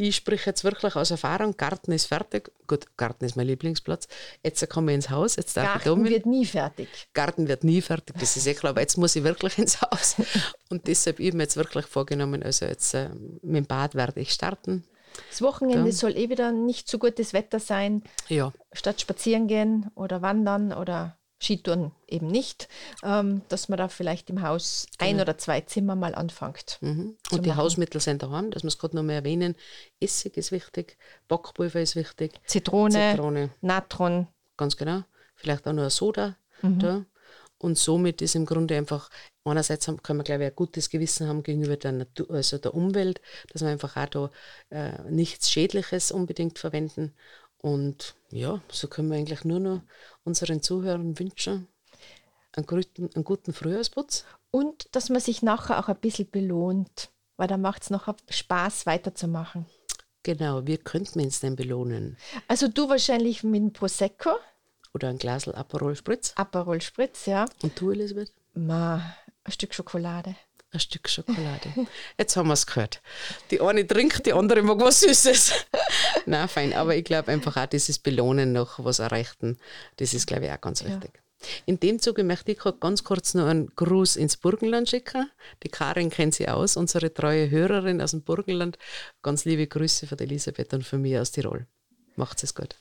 Ich 0.00 0.14
spreche 0.14 0.50
jetzt 0.50 0.62
wirklich 0.62 0.94
aus 0.94 1.10
Erfahrung, 1.10 1.56
Garten 1.56 1.90
ist 1.90 2.06
fertig. 2.06 2.52
Gut, 2.68 2.86
Garten 2.96 3.24
ist 3.24 3.34
mein 3.34 3.48
Lieblingsplatz. 3.48 4.06
Jetzt 4.44 4.66
komme 4.70 4.92
ich 4.92 4.94
ins 4.94 5.10
Haus, 5.10 5.34
jetzt 5.34 5.56
darf 5.56 5.76
ich 5.76 5.82
da 5.82 5.88
Garten 5.90 6.02
mit. 6.02 6.12
wird 6.12 6.24
nie 6.26 6.46
fertig. 6.46 6.88
Garten 7.14 7.48
wird 7.48 7.64
nie 7.64 7.80
fertig, 7.82 8.14
das 8.18 8.36
ist 8.36 8.46
eh 8.46 8.54
klar, 8.54 8.70
aber 8.70 8.80
jetzt 8.80 8.96
muss 8.96 9.16
ich 9.16 9.24
wirklich 9.24 9.58
ins 9.58 9.82
Haus. 9.82 10.14
Und 10.70 10.86
deshalb 10.86 11.16
habe 11.16 11.24
ich 11.24 11.34
mir 11.34 11.42
jetzt 11.42 11.56
wirklich 11.56 11.86
vorgenommen, 11.86 12.44
also 12.44 12.64
jetzt 12.66 12.94
äh, 12.94 13.08
mit 13.42 13.56
dem 13.56 13.66
Bad 13.66 13.96
werde 13.96 14.20
ich 14.20 14.30
starten. 14.32 14.84
Das 15.30 15.42
Wochenende 15.42 15.86
Ja. 15.90 15.92
soll 15.92 16.16
eh 16.16 16.28
wieder 16.30 16.52
nicht 16.52 16.88
so 16.88 16.98
gutes 17.00 17.32
Wetter 17.32 17.58
sein. 17.58 18.04
Ja, 18.28 18.52
Statt 18.72 19.00
spazieren 19.00 19.48
gehen 19.48 19.90
oder 19.96 20.22
wandern 20.22 20.72
oder 20.72 21.17
Skitouren 21.40 21.92
eben 22.08 22.26
nicht, 22.26 22.68
ähm, 23.02 23.42
dass 23.48 23.68
man 23.68 23.78
da 23.78 23.88
vielleicht 23.88 24.28
im 24.30 24.42
Haus 24.42 24.86
ein 24.98 25.20
oder 25.20 25.38
zwei 25.38 25.60
Zimmer 25.60 25.94
mal 25.94 26.14
anfängt. 26.14 26.78
mhm. 26.80 27.16
und 27.30 27.44
die 27.44 27.50
machen. 27.50 27.58
Hausmittel 27.60 28.00
sind 28.00 28.22
daheim, 28.22 28.50
dass 28.50 28.62
wir 28.62 28.68
es 28.68 28.78
gerade 28.78 28.96
noch 28.96 29.02
mehr 29.02 29.16
erwähnen. 29.16 29.54
Essig 30.00 30.36
ist 30.36 30.52
wichtig, 30.52 30.96
Backpulver 31.28 31.80
ist 31.80 31.96
wichtig, 31.96 32.40
Zitrone, 32.46 33.12
Zitrone, 33.12 33.50
Natron. 33.60 34.26
ganz 34.56 34.76
genau. 34.76 35.02
Vielleicht 35.36 35.68
auch 35.68 35.72
noch 35.72 35.84
ein 35.84 35.90
Soda 35.90 36.36
da. 36.62 37.04
Und 37.60 37.76
somit 37.76 38.22
ist 38.22 38.36
im 38.36 38.46
Grunde 38.46 38.76
einfach, 38.76 39.10
einerseits 39.44 39.86
kann 39.86 40.16
man, 40.16 40.24
glaube 40.24 40.44
ich, 40.44 40.50
ein 40.50 40.56
gutes 40.56 40.90
Gewissen 40.90 41.26
haben 41.26 41.42
gegenüber 41.42 41.76
der, 41.76 41.92
Natur, 41.92 42.30
also 42.30 42.56
der 42.58 42.72
Umwelt, 42.72 43.20
dass 43.52 43.62
wir 43.62 43.68
einfach 43.68 43.96
auch 43.96 44.06
da 44.06 44.30
äh, 44.70 45.10
nichts 45.10 45.50
Schädliches 45.50 46.12
unbedingt 46.12 46.58
verwenden. 46.58 47.14
Und 47.60 48.14
ja, 48.30 48.60
so 48.70 48.88
können 48.88 49.10
wir 49.10 49.18
eigentlich 49.18 49.44
nur 49.44 49.60
noch 49.60 49.82
unseren 50.24 50.62
Zuhörern 50.62 51.18
wünschen, 51.18 51.68
einen 52.52 52.66
guten, 52.66 53.10
einen 53.14 53.24
guten 53.24 53.52
Frühjahrsputz. 53.52 54.24
Und 54.50 54.88
dass 54.94 55.10
man 55.10 55.20
sich 55.20 55.42
nachher 55.42 55.78
auch 55.78 55.88
ein 55.88 55.98
bisschen 56.00 56.30
belohnt, 56.30 57.10
weil 57.36 57.48
dann 57.48 57.60
macht 57.60 57.82
es 57.82 57.90
nachher 57.90 58.16
Spaß 58.28 58.86
weiterzumachen. 58.86 59.66
Genau, 60.22 60.66
wie 60.66 60.78
könnten 60.78 61.20
wir 61.20 61.24
uns 61.24 61.40
denn 61.40 61.56
belohnen? 61.56 62.16
Also 62.48 62.68
du 62.68 62.88
wahrscheinlich 62.88 63.42
mit 63.44 63.60
dem 63.62 63.72
Prosecco, 63.72 64.30
Oder 64.94 65.08
ein 65.08 65.18
Glas 65.18 65.48
Aperol 65.48 65.96
Spritz. 65.96 66.32
Aperol 66.36 66.80
Spritz, 66.80 67.26
ja. 67.26 67.46
Und 67.62 67.80
du, 67.80 67.90
Elisabeth? 67.90 68.32
Ma, 68.54 69.14
ein 69.44 69.52
Stück 69.52 69.74
Schokolade. 69.74 70.34
Ein 70.70 70.80
Stück 70.80 71.08
Schokolade. 71.08 71.72
Jetzt 72.18 72.36
haben 72.36 72.48
wir 72.48 72.52
es 72.52 72.66
gehört. 72.66 73.00
Die 73.50 73.60
eine 73.60 73.86
trinkt, 73.86 74.26
die 74.26 74.34
andere 74.34 74.62
mag 74.62 74.78
was 74.80 75.00
Süßes. 75.00 75.52
Na 76.26 76.46
fein, 76.46 76.74
aber 76.74 76.94
ich 76.94 77.04
glaube 77.04 77.32
einfach 77.32 77.56
auch 77.56 77.66
dieses 77.66 77.98
Belohnen 77.98 78.52
noch 78.52 78.84
was 78.84 78.98
erreichten, 78.98 79.58
das 79.96 80.12
ist, 80.12 80.26
glaube 80.26 80.46
ich, 80.46 80.52
auch 80.52 80.60
ganz 80.60 80.84
wichtig. 80.84 81.22
In 81.66 81.78
dem 81.80 82.00
Zuge 82.00 82.24
möchte 82.24 82.52
ich 82.52 82.58
ganz 82.80 83.04
kurz 83.04 83.34
noch 83.34 83.46
einen 83.46 83.68
Gruß 83.76 84.16
ins 84.16 84.36
Burgenland 84.36 84.88
schicken. 84.90 85.30
Die 85.62 85.68
Karin 85.68 86.10
kennt 86.10 86.34
sie 86.34 86.48
aus, 86.48 86.76
unsere 86.76 87.14
treue 87.14 87.48
Hörerin 87.48 88.02
aus 88.02 88.10
dem 88.10 88.22
Burgenland. 88.22 88.76
Ganz 89.22 89.44
liebe 89.44 89.66
Grüße 89.66 90.06
von 90.06 90.18
Elisabeth 90.18 90.74
und 90.74 90.84
von 90.84 91.00
mir 91.00 91.22
aus 91.22 91.30
Tirol. 91.30 91.66
Macht's 92.16 92.42
es 92.42 92.54
gut. 92.54 92.74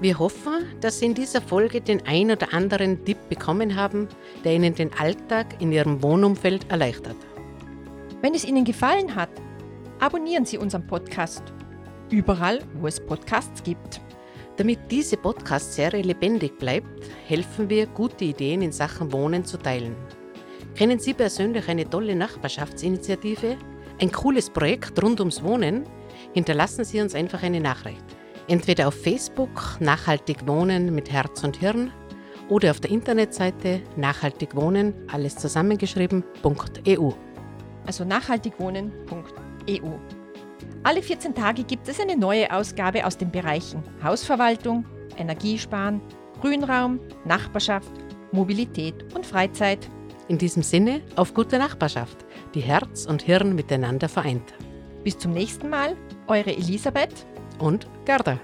Wir 0.00 0.16
hoffen, 0.20 0.64
dass 0.80 1.00
Sie 1.00 1.06
in 1.06 1.14
dieser 1.14 1.42
Folge 1.42 1.80
den 1.80 2.06
ein 2.06 2.30
oder 2.30 2.54
anderen 2.54 3.04
Tipp 3.04 3.18
bekommen 3.28 3.74
haben, 3.74 4.06
der 4.44 4.54
Ihnen 4.54 4.72
den 4.72 4.92
Alltag 4.92 5.60
in 5.60 5.72
Ihrem 5.72 6.00
Wohnumfeld 6.04 6.70
erleichtert. 6.70 7.16
Wenn 8.22 8.32
es 8.32 8.44
Ihnen 8.44 8.64
gefallen 8.64 9.16
hat, 9.16 9.30
abonnieren 9.98 10.44
Sie 10.44 10.56
unseren 10.56 10.86
Podcast. 10.86 11.42
Überall, 12.10 12.60
wo 12.74 12.86
es 12.86 13.00
Podcasts 13.04 13.60
gibt. 13.64 14.00
Damit 14.56 14.78
diese 14.88 15.16
Podcast-Serie 15.16 16.02
lebendig 16.02 16.56
bleibt, 16.58 17.10
helfen 17.26 17.68
wir, 17.68 17.86
gute 17.86 18.24
Ideen 18.24 18.62
in 18.62 18.72
Sachen 18.72 19.12
Wohnen 19.12 19.44
zu 19.44 19.56
teilen. 19.56 19.96
Kennen 20.76 21.00
Sie 21.00 21.12
persönlich 21.12 21.68
eine 21.68 21.90
tolle 21.90 22.14
Nachbarschaftsinitiative? 22.14 23.56
Ein 24.00 24.12
cooles 24.12 24.48
Projekt 24.48 25.02
rund 25.02 25.18
ums 25.18 25.42
Wohnen? 25.42 25.84
Hinterlassen 26.34 26.84
Sie 26.84 27.00
uns 27.00 27.16
einfach 27.16 27.42
eine 27.42 27.60
Nachricht. 27.60 28.17
Entweder 28.48 28.88
auf 28.88 28.94
Facebook 28.94 29.76
Nachhaltig 29.78 30.46
Wohnen 30.46 30.94
mit 30.94 31.12
Herz 31.12 31.44
und 31.44 31.58
Hirn 31.58 31.92
oder 32.48 32.70
auf 32.70 32.80
der 32.80 32.90
Internetseite 32.90 33.82
nachhaltig 33.96 34.56
wohnen, 34.56 34.94
alles 35.12 35.36
zusammengeschrieben.eu. 35.36 37.10
Also 37.86 38.04
nachhaltigwohnen.eu. 38.04 39.90
Alle 40.82 41.02
14 41.02 41.34
Tage 41.34 41.62
gibt 41.64 41.88
es 41.88 42.00
eine 42.00 42.16
neue 42.16 42.50
Ausgabe 42.50 43.04
aus 43.04 43.18
den 43.18 43.30
Bereichen 43.30 43.82
Hausverwaltung, 44.02 44.86
Energiesparen, 45.18 46.00
Grünraum, 46.40 47.00
Nachbarschaft, 47.26 47.92
Mobilität 48.32 48.94
und 49.14 49.26
Freizeit. 49.26 49.90
In 50.28 50.38
diesem 50.38 50.62
Sinne, 50.62 51.02
auf 51.16 51.34
gute 51.34 51.58
Nachbarschaft, 51.58 52.24
die 52.54 52.60
Herz 52.60 53.04
und 53.06 53.22
Hirn 53.22 53.54
miteinander 53.54 54.08
vereint. 54.08 54.54
Bis 55.04 55.18
zum 55.18 55.32
nächsten 55.32 55.68
Mal, 55.68 55.96
eure 56.28 56.54
Elisabeth. 56.54 57.26
Und 57.58 57.86
Gerda. 58.04 58.38